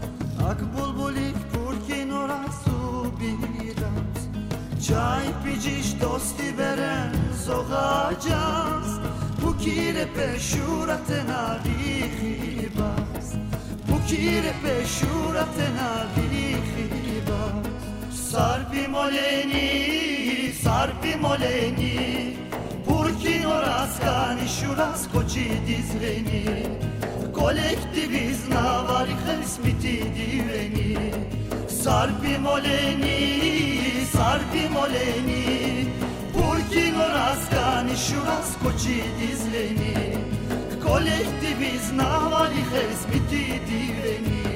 [0.50, 4.20] آگ بولبولی پر کن اورا سوبیلانس
[4.88, 7.12] چای پیچیش دستی بره
[7.46, 9.00] زغاجاست
[9.40, 13.32] بو کیره به شورت نغیتی باس
[13.86, 20.15] بو کیره به شورت نغیتی باس سر بمولنی
[20.52, 22.36] sarpi moleni
[22.86, 26.66] Purkin oras kani şuras koçi dizreni.
[27.34, 30.96] Kolektivizna var hesmiti diveni.
[31.68, 33.18] Sarpi moleni,
[34.12, 35.86] sarpi moleni.
[36.32, 40.16] Purkin oras kani şuras koçi dizreni.
[40.84, 44.55] Kolektivizna var hesmiti diveni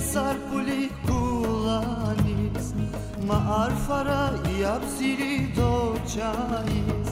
[0.00, 2.74] bačvije sarpuli kulanis
[3.26, 7.08] Ma arfara i absiri dočajis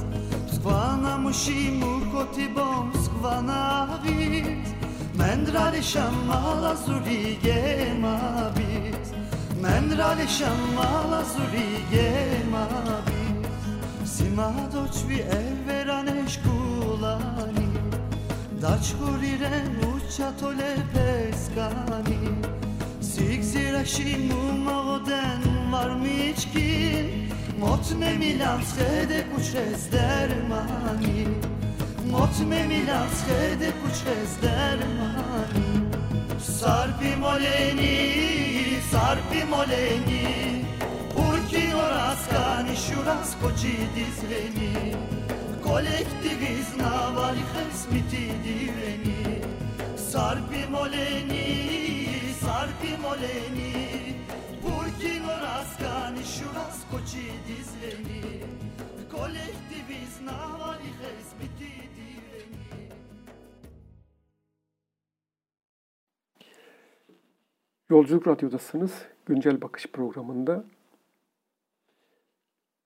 [0.54, 4.68] Skvana mushimu kotibom skvana vis
[5.18, 9.12] Mendrali shamala zuri gemabis
[9.62, 13.18] Mendrali shamala zuri gemabis
[14.04, 17.68] Sima dočvi everanesh kulani.
[18.60, 22.18] Dačkuriren uçatole peskani.
[22.18, 22.67] Sigziraşi
[24.28, 27.28] mumagoden var miçkin
[27.60, 31.28] Mot me milan schede kuçrez dermani.
[32.10, 35.68] Mot me milan schede kuçrez dermani.
[36.60, 37.96] Sarpi moleni,
[38.90, 40.64] sarpi moleni.
[41.16, 44.94] Urki oras kani şuras koçi dizreni
[45.64, 49.42] Kolektivizna var hesmiti diveni.
[50.12, 51.87] Sarpi moleni,
[53.02, 53.72] moleni
[54.62, 58.22] Purkin oras kani şuras koçi dizreni
[59.12, 62.88] Kolektivizna var hesmiti diveni
[67.90, 69.02] Yolculuk Radyo'dasınız.
[69.26, 70.64] Güncel Bakış programında.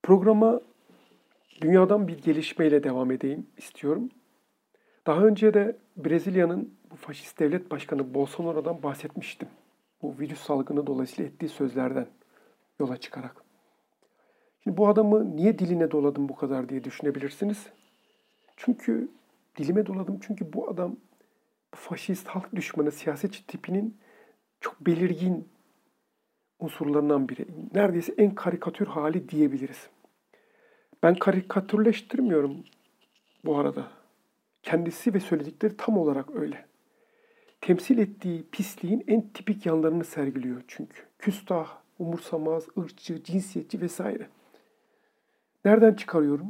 [0.03, 0.61] Programa
[1.61, 4.11] dünyadan bir gelişmeyle devam edeyim istiyorum.
[5.07, 9.49] Daha önce de Brezilya'nın bu faşist devlet başkanı Bolsonaro'dan bahsetmiştim.
[10.03, 12.07] Bu virüs salgını dolayısıyla ettiği sözlerden
[12.81, 13.45] yola çıkarak.
[14.65, 17.67] Şimdi bu adamı niye diline doladım bu kadar diye düşünebilirsiniz.
[18.57, 19.09] Çünkü
[19.57, 20.97] dilime doladım çünkü bu adam
[21.73, 23.99] bu faşist halk düşmanı siyasetçi tipinin
[24.61, 25.49] çok belirgin
[26.59, 27.47] unsurlarından biri.
[27.75, 29.89] Neredeyse en karikatür hali diyebiliriz.
[31.03, 32.65] Ben karikatürleştirmiyorum
[33.45, 33.89] bu arada.
[34.63, 36.72] Kendisi ve söyledikleri tam olarak öyle.
[37.63, 41.03] Temsil ettiği pisliğin en tipik yanlarını sergiliyor çünkü.
[41.19, 44.27] Küstah, umursamaz, ırkçı, cinsiyetçi vesaire.
[45.65, 46.47] Nereden çıkarıyorum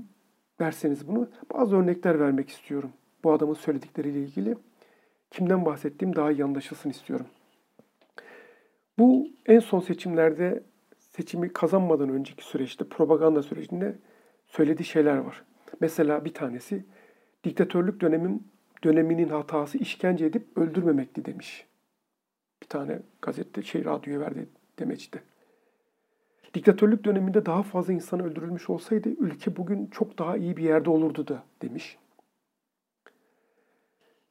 [0.61, 2.93] derseniz bunu bazı örnekler vermek istiyorum.
[3.25, 4.57] Bu adamın söyledikleriyle ilgili
[5.31, 7.27] kimden bahsettiğim daha iyi anlaşılsın istiyorum.
[8.99, 10.63] Bu en son seçimlerde
[10.99, 13.99] seçimi kazanmadan önceki süreçte propaganda sürecinde
[14.47, 15.45] söylediği şeyler var.
[15.81, 16.85] Mesela bir tanesi
[17.45, 18.52] diktatörlük dönemin
[18.85, 21.67] döneminin hatası işkence edip öldürmemekti demiş.
[22.63, 25.23] Bir tane gazete şey radyoya verdi demeçti.
[26.55, 31.29] Diktatörlük döneminde daha fazla insan öldürülmüş olsaydı ülke bugün çok daha iyi bir yerde olurdu
[31.29, 31.99] da demiş.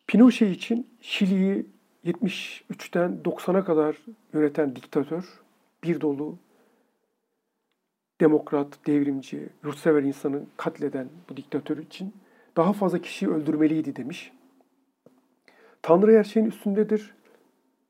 [0.07, 1.65] Pinochet için Şili'yi
[2.05, 3.97] 73'ten 90'a kadar
[4.33, 5.41] yöneten diktatör,
[5.83, 6.37] bir dolu
[8.21, 12.13] demokrat, devrimci, yurtsever insanı katleden bu diktatör için
[12.57, 14.31] daha fazla kişiyi öldürmeliydi demiş.
[15.81, 17.13] Tanrı her şeyin üstündedir.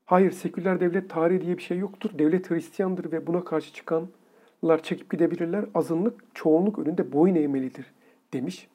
[0.04, 2.10] Hayır, seküler devlet tarihi diye bir şey yoktur.
[2.18, 5.64] Devlet Hristiyandır ve buna karşı çıkanlar çekip gidebilirler.
[5.74, 7.86] Azınlık, çoğunluk önünde boyun eğmelidir
[8.32, 8.68] demiş.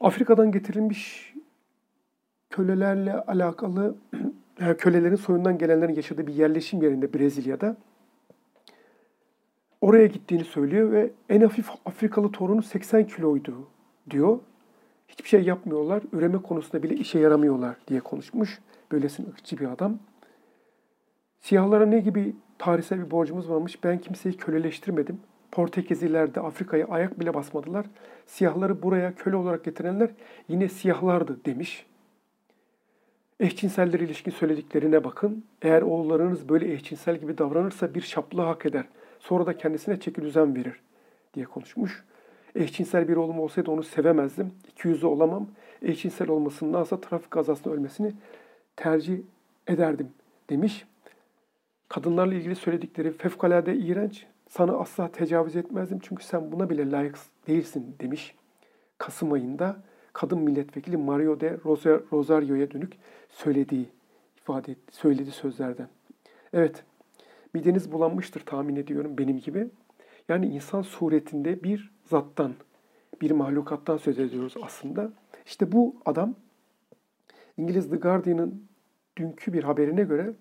[0.00, 1.34] Afrika'dan getirilmiş
[2.50, 3.96] kölelerle alakalı
[4.78, 7.76] kölelerin soyundan gelenlerin yaşadığı bir yerleşim yerinde Brezilya'da
[9.80, 13.68] oraya gittiğini söylüyor ve en hafif Afrikalı torunu 80 kiloydu
[14.10, 14.38] diyor.
[15.08, 18.58] Hiçbir şey yapmıyorlar, üreme konusunda bile işe yaramıyorlar diye konuşmuş.
[18.92, 19.98] Böylesin ırkçı bir adam.
[21.40, 23.84] Siyahlara ne gibi tarihsel bir borcumuz varmış?
[23.84, 25.20] Ben kimseyi köleleştirmedim.
[25.52, 27.86] Portekizliler de Afrika'ya ayak bile basmadılar.
[28.26, 30.10] Siyahları buraya köle olarak getirenler
[30.48, 31.86] yine siyahlardı demiş.
[33.40, 35.44] Eşcinseller ilişkin söylediklerine bakın.
[35.62, 38.84] Eğer oğullarınız böyle eşcinsel gibi davranırsa bir şaplığı hak eder.
[39.20, 40.80] Sonra da kendisine çeki düzen verir
[41.34, 42.04] diye konuşmuş.
[42.54, 44.52] Eşcinsel bir oğlum olsaydı onu sevemezdim.
[44.68, 45.46] İki yüzlü olamam.
[45.82, 48.12] Eşcinsel olmasındansa trafik kazasında ölmesini
[48.76, 49.18] tercih
[49.66, 50.08] ederdim
[50.50, 50.86] demiş.
[51.88, 54.26] Kadınlarla ilgili söyledikleri fevkalade iğrenç.
[54.48, 58.34] Sana asla tecavüz etmezdim çünkü sen buna bile layık değilsin demiş.
[58.98, 59.76] Kasım ayında
[60.12, 61.58] kadın milletvekili Mario de
[62.12, 62.92] Rosario'ya dönük
[63.30, 63.86] söylediği
[64.36, 65.88] ifade etti, söylediği sözlerden.
[66.52, 66.84] Evet,
[67.54, 69.68] mideniz bulanmıştır tahmin ediyorum benim gibi.
[70.28, 72.54] Yani insan suretinde bir zattan,
[73.20, 75.10] bir mahlukattan söz ediyoruz aslında.
[75.46, 76.34] İşte bu adam
[77.56, 78.68] İngiliz The Guardian'ın
[79.16, 80.32] dünkü bir haberine göre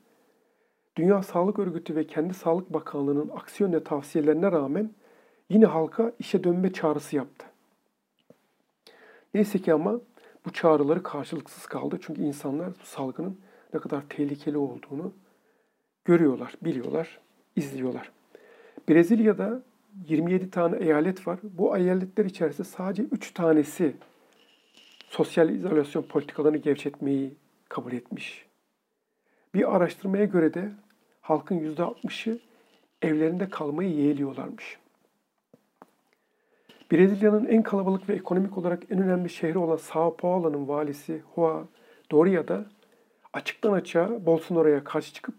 [0.95, 4.91] Dünya Sağlık Örgütü ve kendi Sağlık Bakanlığı'nın aksiyon ve tavsiyelerine rağmen
[5.49, 7.45] yine halka işe dönme çağrısı yaptı.
[9.33, 9.99] Neyse ki ama
[10.45, 11.99] bu çağrıları karşılıksız kaldı.
[12.01, 13.39] Çünkü insanlar bu salgının
[13.73, 15.13] ne kadar tehlikeli olduğunu
[16.05, 17.19] görüyorlar, biliyorlar,
[17.55, 18.11] izliyorlar.
[18.89, 19.61] Brezilya'da
[20.05, 21.39] 27 tane eyalet var.
[21.43, 23.95] Bu eyaletler içerisinde sadece 3 tanesi
[25.09, 27.33] sosyal izolasyon politikalarını gevşetmeyi
[27.69, 28.45] kabul etmiş.
[29.53, 30.71] Bir araştırmaya göre de
[31.21, 32.39] halkın %60'ı
[33.01, 34.77] evlerinde kalmayı yeğliyorlarmış.
[36.91, 41.67] Brezilya'nın en kalabalık ve ekonomik olarak en önemli şehri olan Sao Paulo'nun valisi Hua
[42.11, 42.65] Doria da
[43.33, 45.35] açıktan açığa Bolsonaro'ya karşı çıkıp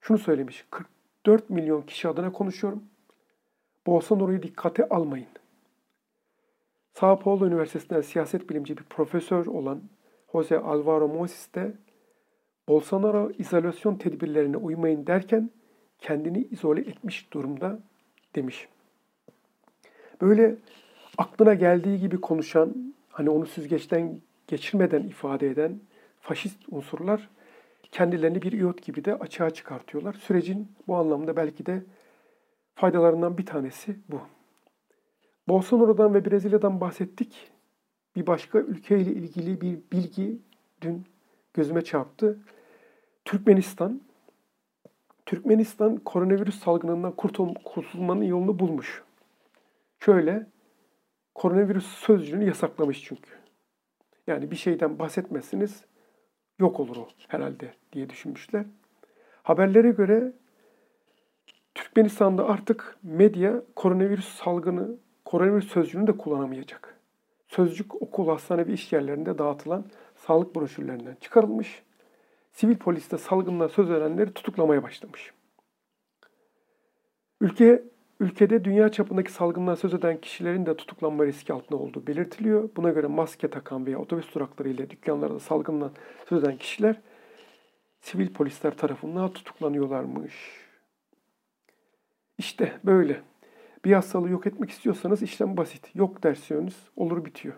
[0.00, 0.64] şunu söylemiş.
[0.70, 2.84] 44 milyon kişi adına konuşuyorum.
[3.90, 5.26] Bolsonaro'yu dikkate almayın.
[6.94, 9.82] Sao Paulo Üniversitesi'nden siyaset bilimci bir profesör olan
[10.32, 11.72] Jose Alvaro Moses de
[12.68, 15.50] Bolsonaro izolasyon tedbirlerine uymayın derken
[15.98, 17.80] kendini izole etmiş durumda
[18.34, 18.68] demiş.
[20.20, 20.56] Böyle
[21.18, 25.80] aklına geldiği gibi konuşan, hani onu süzgeçten geçirmeden ifade eden
[26.20, 27.28] faşist unsurlar
[27.92, 30.12] kendilerini bir iot gibi de açığa çıkartıyorlar.
[30.12, 31.82] Sürecin bu anlamda belki de
[32.80, 34.20] faydalarından bir tanesi bu.
[35.48, 37.50] Bolsonaro'dan ve Brezilya'dan bahsettik.
[38.16, 40.38] Bir başka ülkeyle ilgili bir bilgi
[40.80, 41.04] dün
[41.54, 42.38] gözüme çarptı.
[43.24, 44.00] Türkmenistan.
[45.26, 47.12] Türkmenistan koronavirüs salgınından
[47.64, 49.02] kurtulmanın yolunu bulmuş.
[49.98, 50.46] Şöyle,
[51.34, 53.30] koronavirüs sözcüğünü yasaklamış çünkü.
[54.26, 55.84] Yani bir şeyden bahsetmezsiniz,
[56.58, 58.66] yok olur o herhalde diye düşünmüşler.
[59.42, 60.32] Haberlere göre
[61.80, 67.00] Türkmenistan'da artık medya koronavirüs salgını, koronavirüs sözcüğünü de kullanamayacak.
[67.48, 69.84] Sözcük okul, hastane ve iş yerlerinde dağıtılan
[70.16, 71.82] sağlık broşürlerinden çıkarılmış.
[72.52, 75.32] Sivil polis de salgından söz verenleri tutuklamaya başlamış.
[77.40, 77.82] Ülke
[78.20, 82.68] Ülkede dünya çapındaki salgından söz eden kişilerin de tutuklanma riski altında olduğu belirtiliyor.
[82.76, 85.90] Buna göre maske takan veya otobüs durakları ile dükkanlarda salgından
[86.28, 87.00] söz eden kişiler
[88.00, 90.69] sivil polisler tarafından tutuklanıyorlarmış.
[92.40, 93.20] İşte böyle.
[93.84, 95.90] Bir hastalığı yok etmek istiyorsanız işlem basit.
[95.94, 97.54] Yok dersiniz olur bitiyor.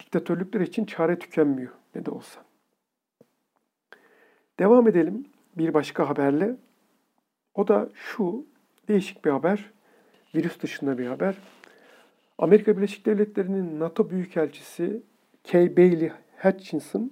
[0.00, 2.44] Diktatörlükler için çare tükenmiyor ne de olsa.
[4.58, 5.26] Devam edelim
[5.58, 6.56] bir başka haberle.
[7.54, 8.46] O da şu,
[8.88, 9.70] değişik bir haber.
[10.34, 11.38] Virüs dışında bir haber.
[12.38, 15.02] Amerika Birleşik Devletleri'nin NATO Büyükelçisi
[15.50, 16.12] Kay Bailey
[16.42, 17.10] Hutchinson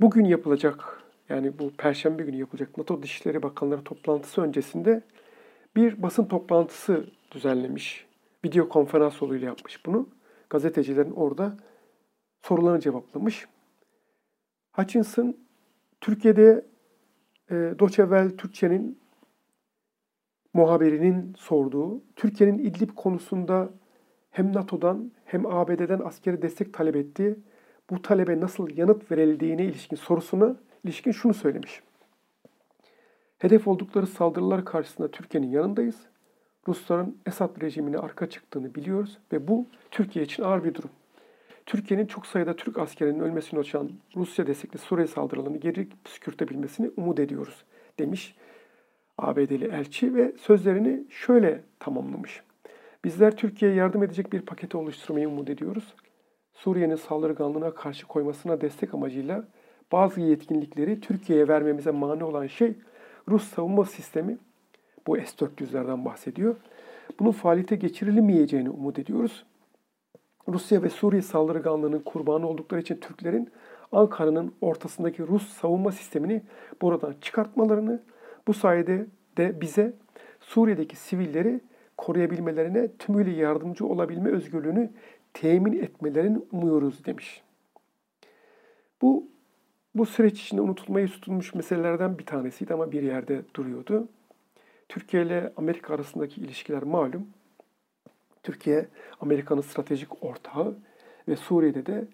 [0.00, 5.02] bugün yapılacak yani bu perşembe günü yapılacak NATO Dışişleri Bakanları toplantısı öncesinde
[5.78, 8.06] bir basın toplantısı düzenlemiş.
[8.44, 10.08] Video konferans yoluyla yapmış bunu.
[10.50, 11.56] Gazetecilerin orada
[12.42, 13.46] sorularını cevaplamış.
[14.72, 15.36] Hutchinson
[16.00, 16.64] Türkiye'de
[17.50, 18.98] e, Welle Türkçe'nin
[20.54, 23.70] muhabirinin sorduğu, Türkiye'nin İdlib konusunda
[24.30, 27.36] hem NATO'dan hem ABD'den askeri destek talep ettiği,
[27.90, 31.82] bu talebe nasıl yanıt verildiğine ilişkin sorusuna ilişkin şunu söylemiş.
[33.38, 35.96] Hedef oldukları saldırılar karşısında Türkiye'nin yanındayız.
[36.68, 40.90] Rusların Esad rejimine arka çıktığını biliyoruz ve bu Türkiye için ağır bir durum.
[41.66, 47.64] Türkiye'nin çok sayıda Türk askerinin ölmesini açan Rusya destekli Suriye saldırılarını geri püskürtebilmesini umut ediyoruz
[47.98, 48.34] demiş
[49.18, 52.42] ABD'li elçi ve sözlerini şöyle tamamlamış.
[53.04, 55.94] Bizler Türkiye'ye yardım edecek bir paketi oluşturmayı umut ediyoruz.
[56.54, 59.48] Suriye'nin saldırganlığına karşı koymasına destek amacıyla
[59.92, 62.74] bazı yetkinlikleri Türkiye'ye vermemize mani olan şey
[63.30, 64.38] Rus savunma sistemi.
[65.06, 66.56] Bu S-400'lerden bahsediyor.
[67.20, 69.44] Bunun faaliyete geçirilmeyeceğini umut ediyoruz.
[70.48, 73.50] Rusya ve Suriye saldırganlığının kurbanı oldukları için Türklerin
[73.92, 76.42] Ankara'nın ortasındaki Rus savunma sistemini
[76.82, 78.02] buradan çıkartmalarını,
[78.46, 79.06] bu sayede
[79.36, 79.92] de bize
[80.40, 81.60] Suriye'deki sivilleri
[81.96, 84.90] koruyabilmelerine tümüyle yardımcı olabilme özgürlüğünü
[85.34, 87.42] temin etmelerini umuyoruz demiş.
[89.02, 89.28] Bu
[89.98, 94.08] Bu süreç içinde unutulmayı tutulmuş meselelerden bir tanesiydi ama bir yerde duruyordu.
[94.88, 97.26] Türkiye ile Amerika arasındaki ilişkiler malum.
[98.42, 98.88] Türkiye
[99.20, 100.74] Amerika'nın stratejik ortağı
[101.28, 102.04] ve Suriye'de de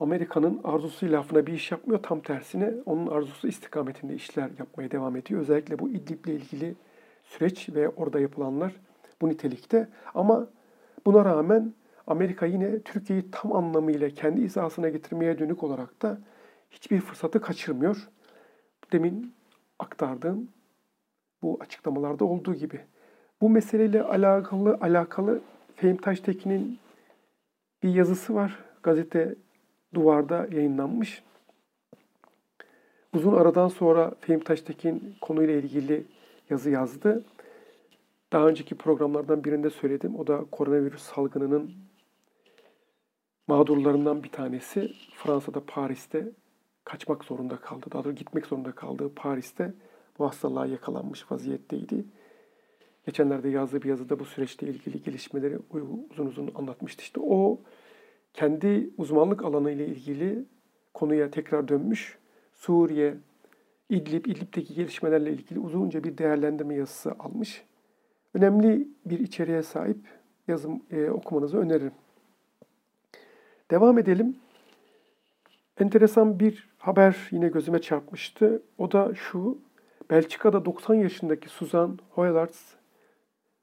[0.00, 2.02] Amerika'nın arzusu lafına bir iş yapmıyor.
[2.02, 5.40] Tam tersine onun arzusu istikametinde işler yapmaya devam ediyor.
[5.40, 6.74] Özellikle bu İdlib'le ilgili
[7.24, 8.72] süreç ve orada yapılanlar
[9.20, 9.88] bu nitelikte.
[10.14, 10.46] Ama
[11.06, 11.72] buna rağmen
[12.06, 16.18] Amerika yine Türkiye'yi tam anlamıyla kendi izasına getirmeye dönük olarak da
[16.72, 18.08] hiçbir fırsatı kaçırmıyor.
[18.92, 19.34] Demin
[19.78, 20.48] aktardığım
[21.42, 22.80] bu açıklamalarda olduğu gibi.
[23.40, 25.40] Bu meseleyle alakalı alakalı
[25.76, 26.78] Fehim Taştekin'in
[27.82, 28.58] bir yazısı var.
[28.82, 29.34] Gazete
[29.94, 31.22] Duvar'da yayınlanmış.
[33.14, 36.04] Uzun aradan sonra Fehim Taştekin konuyla ilgili
[36.50, 37.24] yazı yazdı.
[38.32, 40.16] Daha önceki programlardan birinde söyledim.
[40.16, 41.70] O da koronavirüs salgınının
[43.48, 44.92] mağdurlarından bir tanesi.
[45.14, 46.32] Fransa'da, Paris'te
[46.84, 47.86] kaçmak zorunda kaldı.
[47.92, 49.74] Daha doğrusu gitmek zorunda kaldığı Paris'te
[50.18, 52.04] bu hastalığa yakalanmış vaziyetteydi.
[53.06, 55.58] Geçenlerde yazdığı bir yazıda bu süreçte ilgili gelişmeleri
[56.10, 57.02] uzun uzun anlatmıştı.
[57.02, 57.60] İşte o
[58.34, 60.44] kendi uzmanlık alanı ile ilgili
[60.94, 62.18] konuya tekrar dönmüş.
[62.54, 63.16] Suriye,
[63.88, 67.64] İdlib, İdlib'deki gelişmelerle ilgili uzunca bir değerlendirme yazısı almış.
[68.34, 69.98] Önemli bir içeriğe sahip
[70.48, 71.92] yazım e, okumanızı öneririm.
[73.70, 74.36] Devam edelim.
[75.80, 78.62] Enteresan bir haber yine gözüme çarpmıştı.
[78.78, 79.58] O da şu.
[80.10, 82.74] Belçika'da 90 yaşındaki Susan Hoylards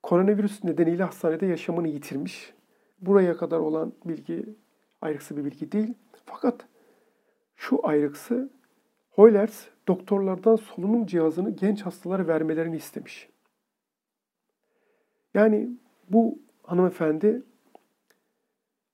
[0.04, 2.54] koronavirüs nedeniyle hastanede yaşamını yitirmiş.
[3.02, 4.46] Buraya kadar olan bilgi
[5.02, 5.94] ayrıksı bir bilgi değil.
[6.26, 6.68] Fakat
[7.56, 8.50] şu ayrıksı
[9.10, 13.30] Hoylards doktorlardan solunum cihazını genç hastalara vermelerini istemiş.
[15.34, 15.70] Yani
[16.10, 17.44] bu hanımefendi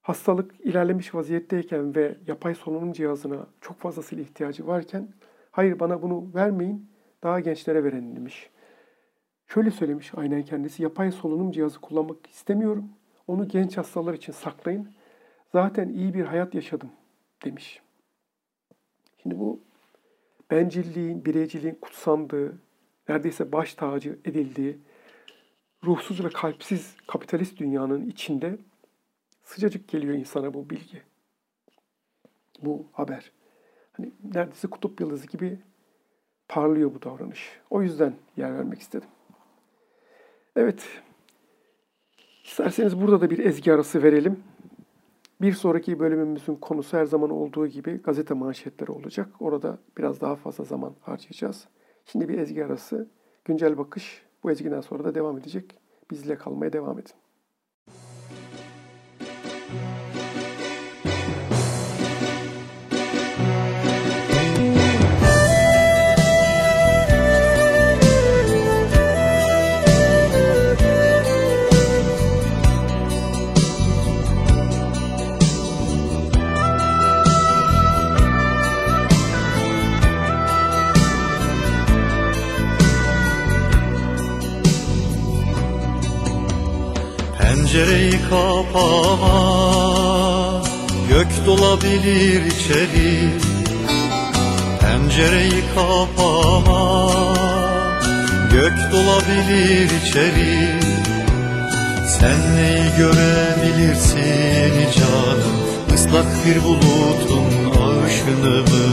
[0.06, 5.08] hastalık ilerlemiş vaziyetteyken ve yapay solunum cihazına çok fazlasıyla ihtiyacı varken
[5.51, 6.89] hayır bana bunu vermeyin
[7.24, 8.49] daha gençlere verin demiş.
[9.47, 12.89] Şöyle söylemiş aynen kendisi yapay solunum cihazı kullanmak istemiyorum.
[13.28, 14.89] Onu genç hastalar için saklayın.
[15.51, 16.91] Zaten iyi bir hayat yaşadım
[17.45, 17.82] demiş.
[19.24, 19.60] Şimdi bu
[20.51, 22.58] bencilliğin, bireyciliğin kutsandığı,
[23.10, 24.78] neredeyse baş tacı edildiği,
[25.86, 28.58] ruhsuz ve kalpsiz kapitalist dünyanın içinde
[29.45, 31.01] sıcacık geliyor insana bu bilgi.
[32.61, 33.31] Bu haber.
[33.91, 35.59] Hani neredeyse kutup yıldızı gibi
[36.47, 37.59] parlıyor bu davranış.
[37.69, 39.09] O yüzden yer vermek istedim.
[40.55, 40.87] Evet.
[42.43, 44.43] İsterseniz burada da bir ezgi arası verelim.
[45.41, 49.29] Bir sonraki bölümümüzün konusu her zaman olduğu gibi gazete manşetleri olacak.
[49.39, 51.67] Orada biraz daha fazla zaman harcayacağız.
[52.05, 53.07] Şimdi bir ezgi arası.
[53.45, 55.75] Güncel bakış bu ezgiden sonra da devam edecek.
[56.11, 57.13] Bizle kalmaya devam edin.
[87.76, 89.36] Pencereyi kapama
[91.09, 93.30] Gök dolabilir içeri.
[94.82, 97.11] Pencereyi kapama
[98.51, 100.80] Gök dolabilir içeri.
[102.19, 105.55] Sen neyi görebilirsin canım?
[105.93, 107.51] Islak bir bulutun
[107.82, 108.88] ağışını mı?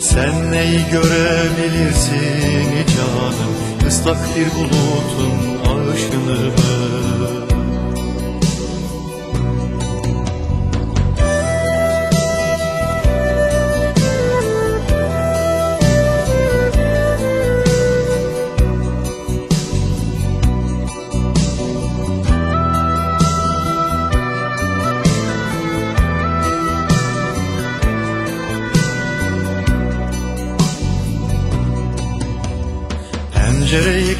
[0.00, 5.36] Sen neyi görebilirsin canım Islak bir bulutun
[5.68, 7.51] ağışını mı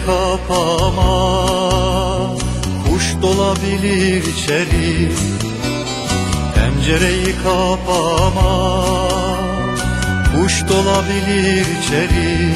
[0.07, 1.13] kapama.
[2.89, 5.13] Kuş dolabilir içeri.
[6.55, 8.85] Pencereyi kapama.
[10.35, 12.55] Kuş dolabilir içeri.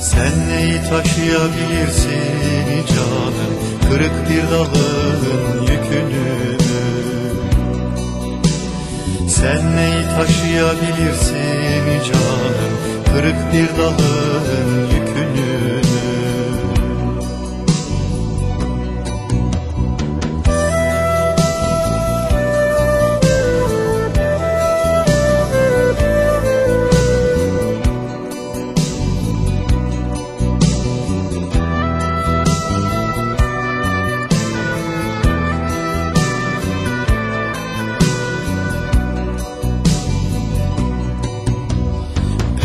[0.00, 3.54] Sen neyi taşıyabilirsin canım?
[3.90, 6.58] Kırık bir dalın yükünü.
[9.28, 12.72] Sen neyi taşıyabilirsin canım?
[13.12, 15.89] Kırık bir dalın yükünü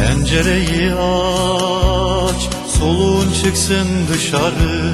[0.06, 2.50] Pencereyi aç,
[2.80, 4.94] soluğun çıksın dışarı.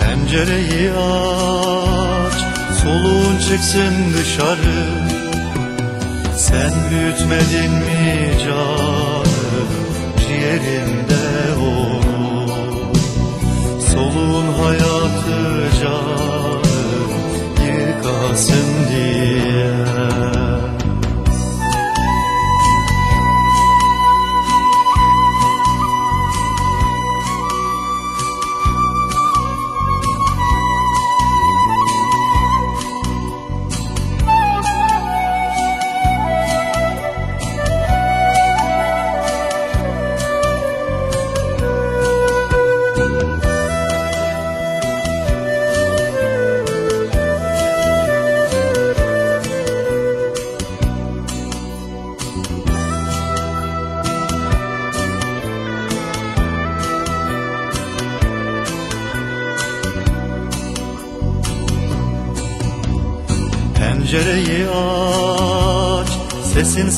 [0.00, 2.34] Pencereyi aç,
[2.82, 4.84] soluğun çıksın dışarı.
[6.36, 9.26] Sen büyütmedin mi canım
[10.18, 11.21] ciğerinde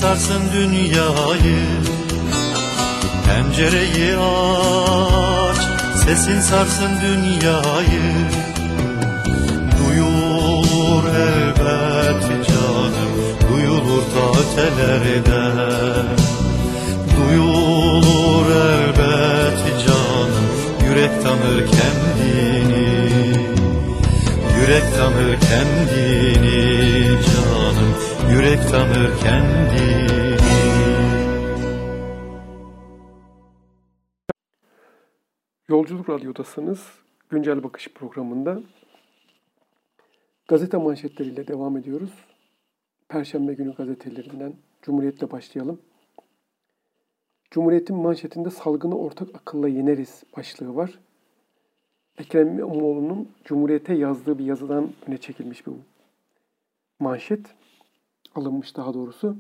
[0.05, 1.65] sarsın dünyayı.
[3.27, 5.59] Pencereyi aç,
[6.05, 8.13] sesin sarsın dünyayı.
[9.79, 13.13] Duyulur elbet canım,
[13.51, 15.45] duyulur ta ötelerde.
[17.17, 20.47] Duyulur elbet canım,
[20.89, 22.89] yürek tanır kendini.
[24.61, 26.54] Yürek tanır kendini
[28.35, 30.37] Yürek tanır kendini
[35.69, 36.89] Yolculuk Radyo'dasınız.
[37.31, 38.61] Güncel Bakış programında
[40.49, 42.11] gazete manşetleriyle devam ediyoruz.
[43.09, 45.81] Perşembe günü gazetelerinden Cumhuriyet'le başlayalım.
[47.51, 50.99] Cumhuriyet'in manşetinde salgını ortak akılla yeneriz başlığı var.
[52.19, 55.79] Ekrem İmamoğlu'nun Cumhuriyet'e yazdığı bir yazıdan öne çekilmiş bu
[57.01, 57.41] manşet.
[58.35, 59.37] Alınmış daha doğrusu.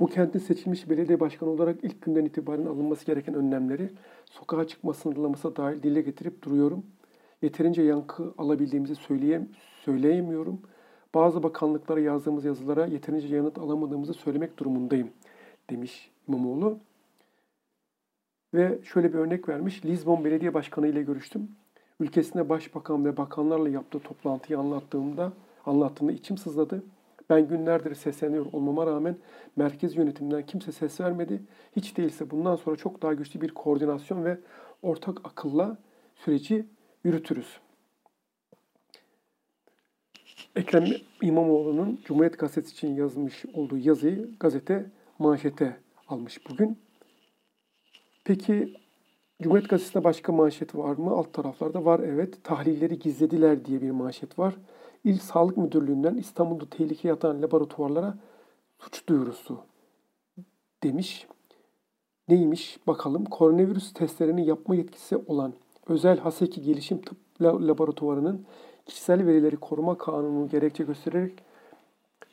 [0.00, 3.90] Bu kentin seçilmiş belediye başkanı olarak ilk günden itibaren alınması gereken önlemleri
[4.24, 6.86] sokağa çıkma sınırlaması dahil dile getirip duruyorum.
[7.42, 9.48] Yeterince yankı alabildiğimizi söyleyem
[9.84, 10.60] söyleyemiyorum.
[11.14, 15.10] Bazı bakanlıklara yazdığımız yazılara yeterince yanıt alamadığımızı söylemek durumundayım
[15.70, 16.78] demiş İmamoğlu.
[18.54, 19.84] Ve şöyle bir örnek vermiş.
[19.84, 21.48] Lizbon Belediye Başkanı ile görüştüm.
[22.00, 25.32] Ülkesinde başbakan ve bakanlarla yaptığı toplantıyı anlattığımda
[25.66, 26.82] anlattığında içim sızladı.
[27.30, 29.16] Ben günlerdir sesleniyor olmama rağmen
[29.56, 31.42] merkez yönetimden kimse ses vermedi.
[31.76, 34.38] Hiç değilse bundan sonra çok daha güçlü bir koordinasyon ve
[34.82, 35.78] ortak akılla
[36.16, 36.66] süreci
[37.04, 37.60] yürütürüz.
[40.56, 40.84] Ekrem
[41.22, 44.86] İmamoğlu'nun Cumhuriyet Gazetesi için yazmış olduğu yazıyı gazete
[45.18, 45.76] manşete
[46.08, 46.78] almış bugün.
[48.24, 48.74] Peki
[49.42, 51.10] Cumhuriyet Gazetesi'nde başka manşet var mı?
[51.10, 52.44] Alt taraflarda var evet.
[52.44, 54.54] Tahlilleri gizlediler diye bir manşet var.
[55.04, 58.14] İl Sağlık Müdürlüğü'nden İstanbul'da tehlike yatan laboratuvarlara
[58.78, 59.58] suç duyurusu
[60.82, 61.26] demiş.
[62.28, 63.24] Neymiş bakalım.
[63.24, 65.52] Koronavirüs testlerini yapma yetkisi olan
[65.86, 68.46] özel Haseki Gelişim Tıp Laboratuvarı'nın
[68.86, 71.32] kişisel verileri koruma kanunu gerekçe göstererek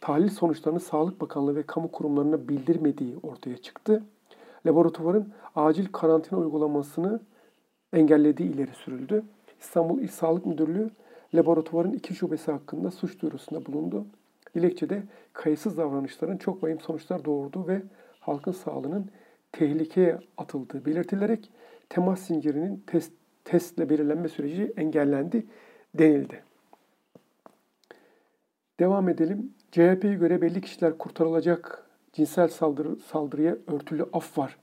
[0.01, 4.03] tahlil sonuçlarını Sağlık Bakanlığı ve kamu kurumlarına bildirmediği ortaya çıktı.
[4.65, 7.19] Laboratuvarın acil karantina uygulamasını
[7.93, 9.24] engellediği ileri sürüldü.
[9.59, 10.91] İstanbul İl Sağlık Müdürlüğü
[11.34, 14.05] laboratuvarın iki şubesi hakkında suç duyurusunda bulundu.
[14.55, 15.03] Dilekçede
[15.34, 17.82] kayıtsız davranışların çok vahim sonuçlar doğurduğu ve
[18.19, 19.11] halkın sağlığının
[19.51, 21.51] tehlikeye atıldığı belirtilerek
[21.89, 23.11] temas zincirinin test,
[23.43, 25.47] testle belirlenme süreci engellendi
[25.95, 26.43] denildi.
[28.79, 29.53] Devam edelim.
[29.71, 34.57] CHP'ye göre belli kişiler kurtarılacak cinsel saldırı, saldırıya örtülü af var.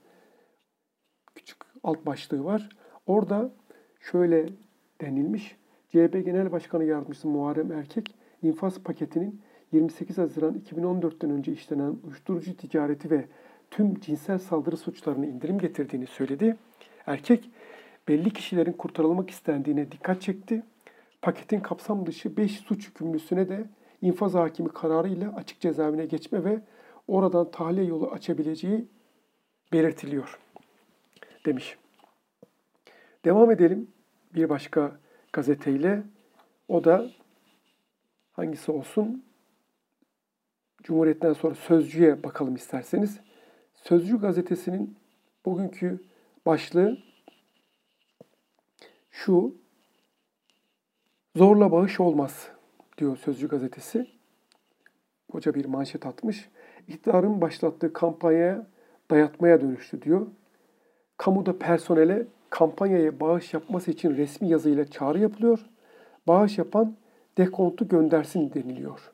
[1.35, 2.69] Küçük alt başlığı var.
[3.07, 3.51] Orada
[4.01, 4.49] şöyle
[5.01, 5.57] denilmiş.
[5.89, 9.41] CHP Genel Başkanı Yardımcısı Muharrem Erkek, infaz paketinin
[9.72, 13.24] 28 Haziran 2014'ten önce işlenen uyuşturucu ticareti ve
[13.70, 16.57] tüm cinsel saldırı suçlarını indirim getirdiğini söyledi.
[17.07, 17.51] Erkek,
[18.09, 20.62] belli kişilerin kurtarılmak istendiğine dikkat çekti.
[21.22, 23.64] Paketin kapsam dışı 5 suç hükümlüsüne de
[24.03, 26.61] infaz hakimi kararıyla açık cezaevine geçme ve
[27.09, 28.89] oradan tahliye yolu açabileceği
[29.72, 30.39] belirtiliyor
[31.47, 31.76] demiş.
[33.24, 33.91] Devam edelim
[34.34, 34.99] bir başka
[35.33, 36.03] gazeteyle.
[36.68, 37.11] O da
[38.33, 39.24] hangisi olsun?
[40.83, 43.20] Cumhuriyet'ten sonra Sözcü'ye bakalım isterseniz.
[43.74, 44.97] Sözcü gazetesinin
[45.45, 46.05] bugünkü
[46.47, 46.99] başlığı
[49.11, 49.55] şu.
[51.37, 52.51] Zorla bağış olmaz
[52.99, 54.11] diyor Sözcü gazetesi.
[55.33, 56.49] Koca bir manşet atmış.
[56.89, 58.66] iktidarın başlattığı kampanyaya
[59.11, 60.26] dayatmaya dönüştü diyor.
[61.16, 65.67] Kamuda personele kampanyaya bağış yapması için resmi yazıyla çağrı yapılıyor.
[66.27, 66.95] Bağış yapan
[67.39, 69.13] dekontu göndersin deniliyor.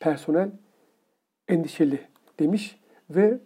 [0.00, 0.50] Personel
[1.48, 2.00] endişeli
[2.38, 2.76] demiş
[3.10, 3.38] ve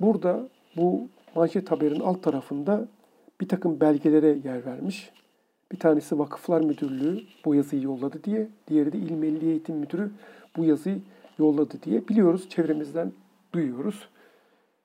[0.00, 2.88] burada bu manşet haberin alt tarafında
[3.40, 5.10] bir takım belgelere yer vermiş.
[5.72, 10.10] Bir tanesi Vakıflar Müdürlüğü bu yazıyı yolladı diye, diğeri de İl Milli Eğitim Müdürü
[10.56, 11.00] bu yazıyı
[11.38, 13.12] yolladı diye biliyoruz, çevremizden
[13.52, 14.08] duyuyoruz.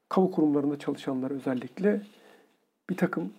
[0.10, 2.02] Kamu kurumlarında çalışanlar özellikle
[2.90, 3.34] bir takım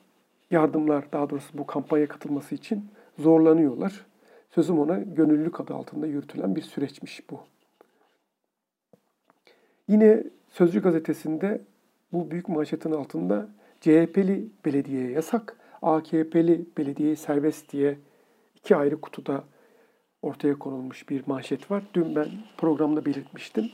[0.51, 2.89] yardımlar, daha doğrusu bu kampanya katılması için
[3.19, 4.07] zorlanıyorlar.
[4.51, 7.41] Sözüm ona gönüllülük adı altında yürütülen bir süreçmiş bu.
[9.89, 10.23] Yine
[10.57, 11.61] Sözcü gazetesinde
[12.13, 13.49] bu büyük manşetin altında
[13.81, 17.99] CHP'li belediyeye yasak, AKP'li belediye serbest diye
[18.57, 19.45] iki ayrı kutuda
[20.23, 21.83] ortaya konulmuş bir manşet var.
[21.95, 23.71] Dün ben programda belirtmiştim.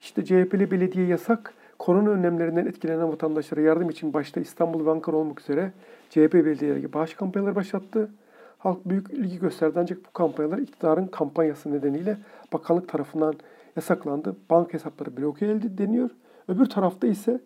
[0.00, 5.40] İşte CHP'li belediye yasak, korona önlemlerinden etkilenen vatandaşlara yardım için başta İstanbul ve Ankara olmak
[5.40, 5.72] üzere
[6.10, 8.10] CHP belediyeleri bağış kampanyaları başlattı.
[8.58, 12.16] Halk büyük ilgi gösterdi ancak bu kampanyalar iktidarın kampanyası nedeniyle
[12.52, 13.34] bakanlık tarafından
[13.76, 14.36] yasaklandı.
[14.50, 16.10] Bank hesapları bloke edildi deniyor.
[16.48, 17.40] Öbür tarafta ise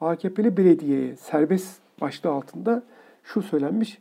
[0.00, 2.82] AKP'li belediyeye serbest başlığı altında
[3.22, 3.98] şu söylenmiş.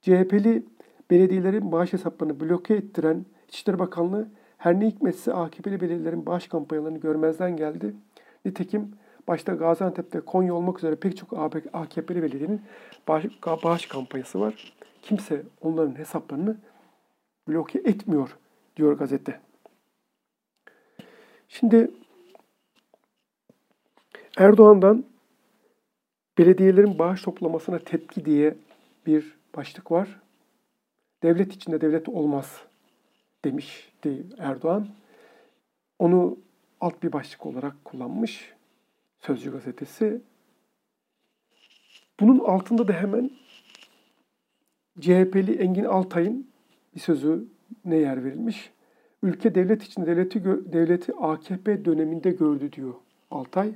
[0.00, 0.62] CHP'li
[1.10, 4.28] belediyelerin bağış hesaplarını bloke ettiren İçişleri Bakanlığı
[4.58, 7.94] her ne hikmetse AKP'li belediyelerin bağış kampanyalarını görmezden geldi.
[8.44, 8.90] Nitekim
[9.28, 11.32] başta Gaziantep'te Konya olmak üzere pek çok
[11.72, 12.62] AKP'li belediyenin
[13.08, 14.74] bağış, kampanyası var.
[15.02, 16.56] Kimse onların hesaplarını
[17.48, 18.36] bloke etmiyor
[18.76, 19.40] diyor gazete.
[21.48, 21.90] Şimdi
[24.36, 25.04] Erdoğan'dan
[26.38, 28.54] belediyelerin bağış toplamasına tepki diye
[29.06, 30.20] bir başlık var.
[31.22, 32.62] Devlet içinde devlet olmaz
[33.44, 34.88] demişti Erdoğan.
[35.98, 36.38] Onu
[36.80, 38.53] alt bir başlık olarak kullanmış
[39.26, 40.20] Sözcü gazetesi.
[42.20, 43.30] Bunun altında da hemen
[45.00, 46.50] CHP'li Engin Altay'ın
[46.94, 47.48] bir sözü
[47.84, 48.72] ne yer verilmiş.
[49.22, 52.94] Ülke devlet için devleti devleti AKP döneminde gördü diyor
[53.30, 53.72] Altay.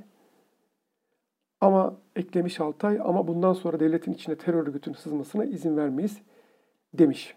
[1.61, 6.21] Ama eklemiş Altay ama bundan sonra devletin içine terör örgütünün sızmasına izin vermeyiz
[6.93, 7.35] demiş.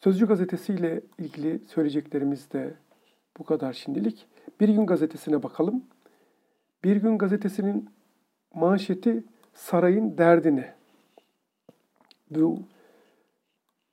[0.00, 2.74] Sözcü gazetesiyle ilgili söyleyeceklerimiz de
[3.38, 4.26] bu kadar şimdilik.
[4.60, 5.84] Bir gün gazetesine bakalım.
[6.84, 7.90] Bir gün gazetesinin
[8.54, 9.24] manşeti
[9.54, 10.64] sarayın derdini.
[12.30, 12.62] Bu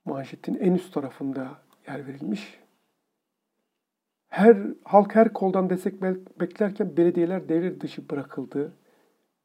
[0.06, 1.48] manşetin en üst tarafında
[1.88, 2.60] yer verilmiş.
[4.30, 6.02] Her halk her koldan destek
[6.40, 8.74] beklerken belediyeler devre dışı bırakıldı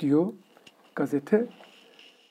[0.01, 0.33] diyor
[0.95, 1.47] gazete.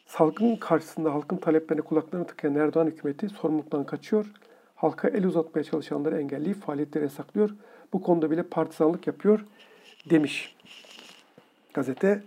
[0.06, 4.32] Salgın karşısında halkın taleplerine kulaklarını tıkayan Erdoğan hükümeti sorumluluktan kaçıyor.
[4.76, 7.56] Halka el uzatmaya çalışanları engelleyip faaliyetleri yasaklıyor.
[7.94, 9.46] Bu konuda bile partizanlık yapıyor
[10.10, 10.56] demiş
[11.74, 12.24] gazete.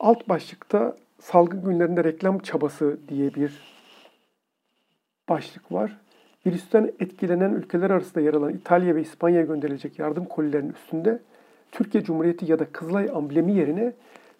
[0.00, 3.52] Alt başlıkta salgın günlerinde reklam çabası diye bir
[5.28, 5.98] başlık var.
[6.46, 11.22] Virüsten etkilenen ülkeler arasında yer alan İtalya ve İspanya'ya gönderilecek yardım kolilerinin üstünde
[11.72, 13.92] Türkiye Cumhuriyeti ya da Kızılay amblemi yerine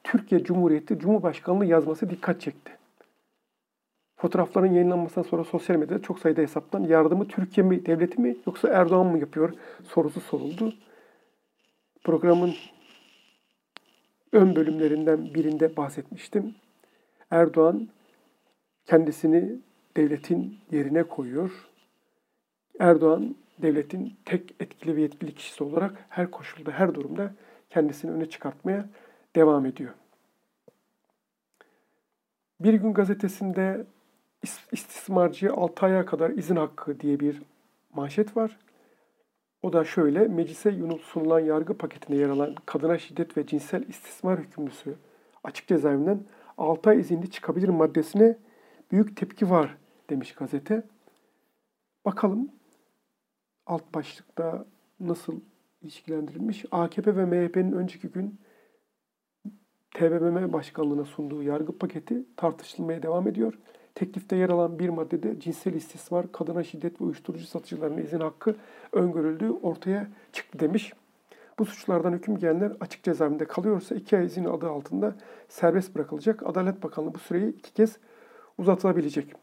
[0.05, 2.73] Türkiye Cumhuriyeti Cumhurbaşkanlığı yazması dikkat çekti.
[4.17, 9.07] Fotoğrafların yayınlanmasından sonra sosyal medyada çok sayıda hesaptan yardımı Türkiye mi, devleti mi yoksa Erdoğan
[9.07, 10.75] mı yapıyor sorusu soruldu.
[12.05, 12.55] Programın
[14.33, 16.55] ön bölümlerinden birinde bahsetmiştim.
[17.31, 17.89] Erdoğan
[18.87, 19.59] kendisini
[19.97, 21.69] devletin yerine koyuyor.
[22.79, 27.35] Erdoğan devletin tek etkili ve yetkili kişisi olarak her koşulda, her durumda
[27.71, 28.89] kendisini öne çıkartmaya
[29.37, 29.91] devam ediyor.
[32.61, 33.87] Bir gün gazetesinde
[34.73, 37.43] istismarcıya 6 aya kadar izin hakkı diye bir
[37.95, 38.59] manşet var.
[39.63, 44.95] O da şöyle, meclise sunulan yargı paketinde yer alan kadına şiddet ve cinsel istismar hükümlüsü
[45.45, 46.25] açık cezaevinden
[46.59, 48.39] 6 ay izinli çıkabilir maddesine
[48.93, 49.77] büyük tepki var
[50.11, 50.83] demiş gazete.
[52.05, 52.51] Bakalım
[53.67, 54.65] alt başlıkta
[55.01, 55.41] nasıl
[55.83, 56.65] ilişkilendirilmiş?
[56.71, 58.41] AKP ve MHP'nin önceki gün
[59.95, 63.59] TBMM Başkanlığı'na sunduğu yargı paketi tartışılmaya devam ediyor.
[63.95, 68.57] Teklifte yer alan bir maddede cinsel istismar, kadına şiddet ve uyuşturucu satıcılarına izin hakkı
[68.93, 70.93] öngörüldüğü ortaya çıktı demiş.
[71.59, 75.15] Bu suçlardan hüküm giyenler açık cezaevinde kalıyorsa iki ay izin adı altında
[75.49, 76.47] serbest bırakılacak.
[76.47, 77.97] Adalet Bakanlığı bu süreyi iki kez
[78.59, 79.35] uzatılabilecek.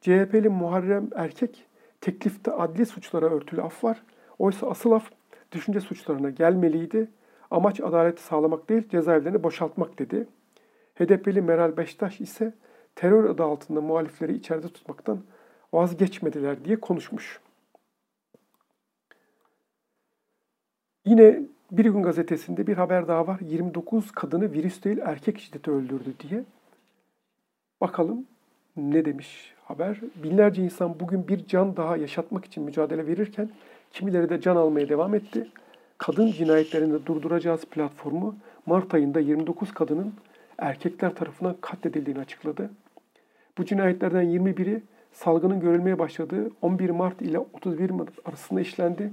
[0.00, 1.66] CHP'li Muharrem Erkek
[2.00, 4.02] teklifte adli suçlara örtülü af var.
[4.38, 5.10] Oysa asıl af
[5.52, 7.08] düşünce suçlarına gelmeliydi.
[7.50, 10.26] Amaç adaleti sağlamak değil cezaevlerini boşaltmak dedi.
[10.94, 12.52] HDP'li Meral Beştaş ise
[12.96, 15.22] terör adı altında muhalifleri içeride tutmaktan
[15.72, 17.40] vazgeçmediler diye konuşmuş.
[21.04, 21.40] Yine
[21.70, 23.40] Bir Gün Gazetesi'nde bir haber daha var.
[23.40, 26.44] 29 kadını virüs değil erkek şiddeti öldürdü diye.
[27.80, 28.26] Bakalım
[28.76, 30.00] ne demiş haber?
[30.22, 33.50] Binlerce insan bugün bir can daha yaşatmak için mücadele verirken
[33.92, 35.48] kimileri de can almaya devam etti.
[35.98, 38.36] Kadın cinayetlerini durduracağız platformu
[38.66, 40.14] Mart ayında 29 kadının
[40.58, 42.70] erkekler tarafından katledildiğini açıkladı.
[43.58, 44.82] Bu cinayetlerden 21'i
[45.12, 49.12] salgının görülmeye başladığı 11 Mart ile 31 Mart arasında işlendi.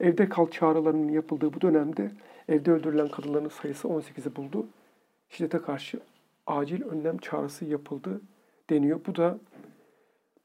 [0.00, 2.10] Evde kal çağrılarının yapıldığı bu dönemde
[2.48, 4.66] evde öldürülen kadınların sayısı 18'i buldu.
[5.28, 6.00] Şiddete karşı
[6.46, 8.20] acil önlem çağrısı yapıldı
[8.70, 9.00] deniyor.
[9.06, 9.38] Bu da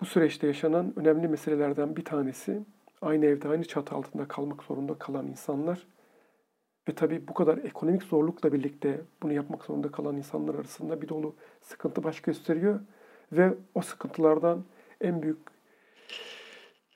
[0.02, 2.62] bu süreçte yaşanan önemli meselelerden bir tanesi.
[3.02, 5.88] Aynı evde, aynı çatı altında kalmak zorunda kalan insanlar
[6.90, 11.36] ve tabii bu kadar ekonomik zorlukla birlikte bunu yapmak zorunda kalan insanlar arasında bir dolu
[11.62, 12.80] sıkıntı baş gösteriyor.
[13.38, 14.64] Ve o sıkıntılardan
[15.02, 15.40] en büyük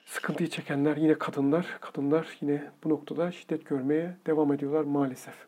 [0.05, 1.77] sıkıntıyı çekenler yine kadınlar.
[1.81, 5.47] Kadınlar yine bu noktada şiddet görmeye devam ediyorlar maalesef.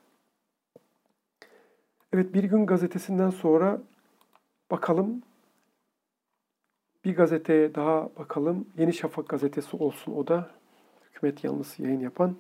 [2.13, 3.81] Evet bir gün gazetesinden sonra
[4.71, 5.23] bakalım
[7.05, 8.67] bir gazeteye daha bakalım.
[8.77, 10.49] Yeni Şafak gazetesi olsun o da.
[11.01, 12.35] Hükümet yanlısı yayın yapan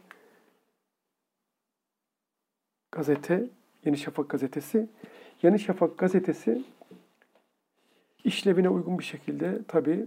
[2.91, 3.49] gazete,
[3.85, 4.89] Yeni Şafak gazetesi.
[5.43, 6.63] Yeni Şafak gazetesi
[8.23, 10.05] işlevine uygun bir şekilde tabii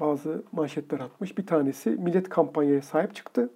[0.00, 1.38] bazı manşetler atmış.
[1.38, 3.50] Bir tanesi millet kampanyaya sahip çıktı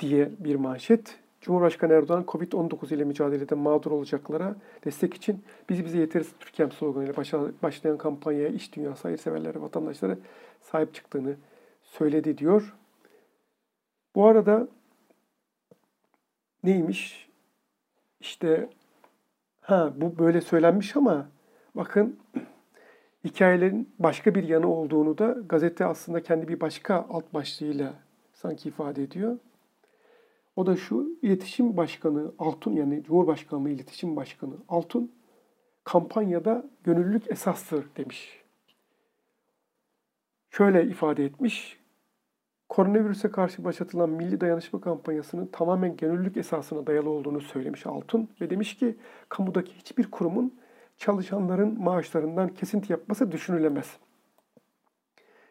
[0.00, 1.18] diye bir manşet.
[1.40, 7.16] Cumhurbaşkanı Erdoğan Covid-19 ile mücadelede mağdur olacaklara destek için biz bize yeteriz Türkiye'm sloganıyla
[7.62, 10.16] başlayan kampanyaya iş dünyası, hayırseverlere, vatandaşlara
[10.60, 11.36] sahip çıktığını
[11.82, 12.74] söyledi diyor.
[14.14, 14.68] Bu arada
[16.64, 17.28] neymiş?
[18.20, 18.68] İşte
[19.60, 21.28] ha bu böyle söylenmiş ama
[21.74, 22.18] bakın
[23.24, 27.94] hikayelerin başka bir yanı olduğunu da gazete aslında kendi bir başka alt başlığıyla
[28.32, 29.38] sanki ifade ediyor.
[30.56, 35.12] O da şu, iletişim başkanı Altun yani Cumhurbaşkanlığı iletişim başkanı Altun
[35.84, 38.44] kampanyada gönüllülük esastır demiş.
[40.50, 41.80] Şöyle ifade etmiş,
[42.68, 48.76] koronavirüse karşı başlatılan Milli Dayanışma Kampanyası'nın tamamen gönüllülük esasına dayalı olduğunu söylemiş Altun ve demiş
[48.76, 48.96] ki
[49.28, 50.54] kamudaki hiçbir kurumun
[50.98, 53.96] çalışanların maaşlarından kesinti yapması düşünülemez.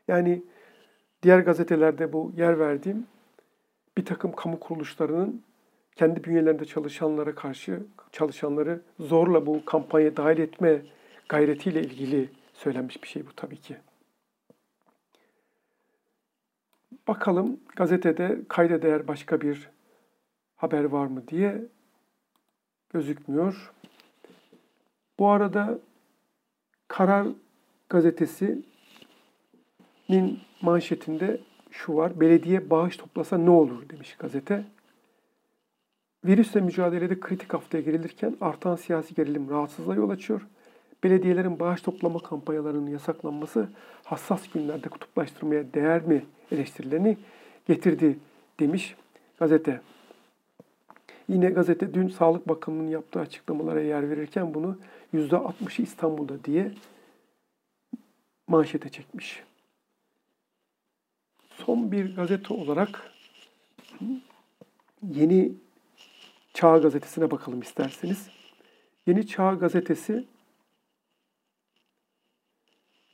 [0.08, 0.44] Yani
[1.24, 3.08] diğer gazetelerde bu yer verdiğim
[3.98, 5.44] bir takım kamu kuruluşlarının
[5.96, 10.82] kendi bünyelerinde çalışanlara karşı çalışanları zorla bu kampanya dahil etme
[11.30, 13.78] gayretiyle ilgili söylenmiş bir şey bu tabii ki.
[17.08, 19.70] Bakalım gazetede kayda değer başka bir
[20.56, 21.66] haber var mı diye
[22.90, 23.74] gözükmüyor.
[25.20, 25.80] Bu arada
[26.88, 27.28] Karar
[27.90, 28.66] gazetesinin
[30.62, 31.40] manşetinde
[31.72, 32.20] şu var.
[32.20, 34.66] Belediye bağış toplasa ne olur demiş gazete.
[36.26, 40.42] Virüsle mücadelede kritik haftaya girilirken artan siyasi gerilim rahatsızlığa yol açıyor.
[41.04, 43.70] Belediyelerin bağış toplama kampanyalarının yasaklanması
[44.04, 47.18] hassas günlerde kutuplaştırmaya değer mi eleştirilerini
[47.68, 48.20] getirdi
[48.60, 48.96] demiş
[49.40, 49.82] gazete.
[51.30, 54.78] Yine gazete dün Sağlık Bakanlığı'nın yaptığı açıklamalara yer verirken bunu
[55.14, 56.72] %60'ı İstanbul'da diye
[58.48, 59.44] manşete çekmiş.
[61.58, 63.12] Son bir gazete olarak
[65.12, 65.52] Yeni
[66.54, 68.30] Çağ Gazetesi'ne bakalım isterseniz.
[69.08, 70.26] Yeni Çağ Gazetesi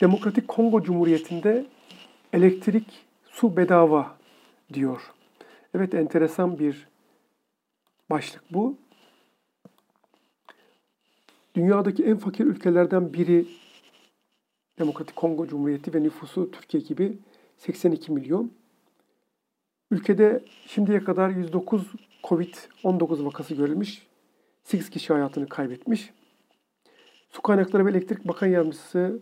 [0.02, 1.66] Demokratik Kongo Cumhuriyeti'nde
[2.34, 4.18] elektrik, su bedava
[4.74, 5.14] diyor.
[5.74, 6.89] Evet enteresan bir
[8.10, 8.78] başlık bu.
[11.56, 13.48] Dünyadaki en fakir ülkelerden biri
[14.80, 17.18] Demokratik Kongo Cumhuriyeti ve nüfusu Türkiye gibi
[17.58, 18.52] 82 milyon.
[19.92, 21.82] Ülkede şimdiye kadar 109
[22.24, 24.08] Covid-19 vakası görülmüş.
[24.64, 26.14] 8 kişi hayatını kaybetmiş.
[27.30, 29.20] Su Kaynakları ve Elektrik Bakan Yardımcısı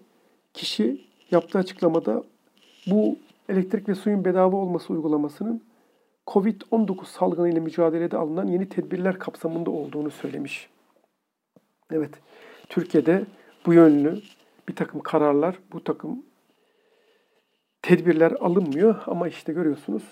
[0.53, 2.23] kişi yaptığı açıklamada
[2.88, 3.17] bu
[3.49, 5.63] elektrik ve suyun bedava olması uygulamasının
[6.28, 10.69] Covid-19 salgını ile mücadelede alınan yeni tedbirler kapsamında olduğunu söylemiş.
[11.91, 12.11] Evet,
[12.69, 13.25] Türkiye'de
[13.65, 14.21] bu yönlü
[14.69, 16.25] bir takım kararlar, bu takım
[17.82, 20.03] tedbirler alınmıyor ama işte görüyorsunuz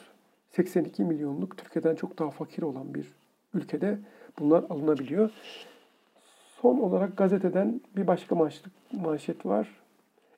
[0.51, 3.13] 82 milyonluk Türkiye'den çok daha fakir olan bir
[3.53, 3.99] ülkede
[4.39, 5.29] bunlar alınabiliyor.
[6.61, 9.67] Son olarak gazeteden bir başka manşet, manşet var.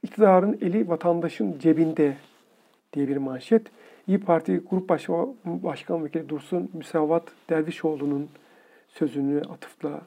[0.03, 2.17] İktidarın eli vatandaşın cebinde
[2.93, 3.67] diye bir manşet.
[4.08, 8.30] İyi Parti Grup Başkan, Başkan Vekili Dursun Müsavat Dervişoğlu'nun
[8.88, 10.01] sözünü atıfla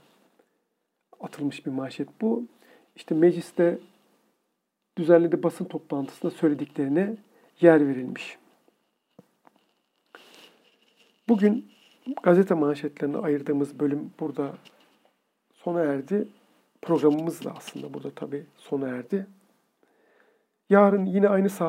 [1.21, 2.47] atılmış bir manşet bu.
[2.97, 3.79] İşte mecliste
[4.99, 7.17] düzenlediği basın toplantısında söylediklerine
[7.61, 8.39] yer verilmiş.
[11.29, 11.71] Bugün
[12.23, 14.55] gazete manşetlerine ayırdığımız bölüm burada
[15.53, 16.29] sona erdi.
[16.83, 19.27] Programımız da aslında burada tabii sona erdi.
[20.71, 21.69] Yarın yine aynı saat